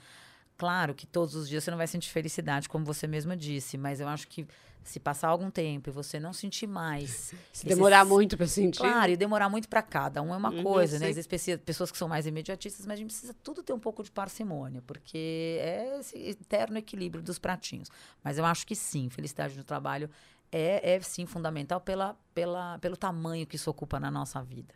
Claro 0.57 0.95
que 0.95 1.07
todos 1.07 1.35
os 1.35 1.47
dias 1.47 1.63
você 1.63 1.71
não 1.71 1.79
vai 1.79 1.87
sentir 1.87 2.11
felicidade, 2.11 2.71
como 2.71 2.87
você 2.87 3.07
mesma 3.07 3.37
disse, 3.37 3.77
mas 3.77 4.01
eu 4.01 4.09
acho 4.09 4.27
que 4.29 4.47
se 4.85 4.99
passar 5.01 5.29
algum 5.29 5.51
tempo 5.51 5.91
e 5.91 5.93
você 5.93 6.19
não 6.19 6.33
sentir 6.33 6.67
mais. 6.67 7.35
Se 7.53 7.67
demorar 7.67 8.05
muito 8.05 8.37
para 8.37 8.47
sentir. 8.47 8.79
Claro, 8.79 9.13
e 9.13 9.17
demorar 9.17 9.49
muito 9.49 9.69
para 9.69 9.83
cada. 9.83 10.23
Um 10.23 10.33
é 10.35 10.37
uma 10.37 10.51
uhum, 10.51 10.63
coisa, 10.63 10.99
né? 10.99 11.09
Às 11.09 11.17
vezes 11.17 11.59
pessoas 11.59 11.91
que 11.91 11.99
são 11.99 12.09
mais 12.09 12.27
imediatistas, 12.27 12.87
mas 12.87 12.95
a 12.95 12.97
gente 12.97 13.09
precisa 13.09 13.35
tudo 13.43 13.63
ter 13.63 13.73
um 13.73 13.79
pouco 13.79 14.03
de 14.03 14.11
parcimônia, 14.11 14.83
porque 14.87 15.59
é 15.61 15.99
esse 16.01 16.19
eterno 16.19 16.79
equilíbrio 16.79 17.23
dos 17.23 17.39
pratinhos. 17.39 17.89
Mas 18.25 18.39
eu 18.39 18.45
acho 18.45 18.67
que 18.67 18.75
sim, 18.75 19.09
felicidade 19.09 19.57
no 19.57 19.65
trabalho 19.65 20.11
é, 20.51 20.95
é 20.95 21.01
sim 21.01 21.27
fundamental 21.27 21.81
pela, 21.81 22.17
pela, 22.35 22.79
pelo 22.79 22.97
tamanho 22.97 23.47
que 23.47 23.57
isso 23.57 23.71
ocupa 23.71 23.99
na 23.99 24.11
nossa 24.11 24.43
vida. 24.43 24.75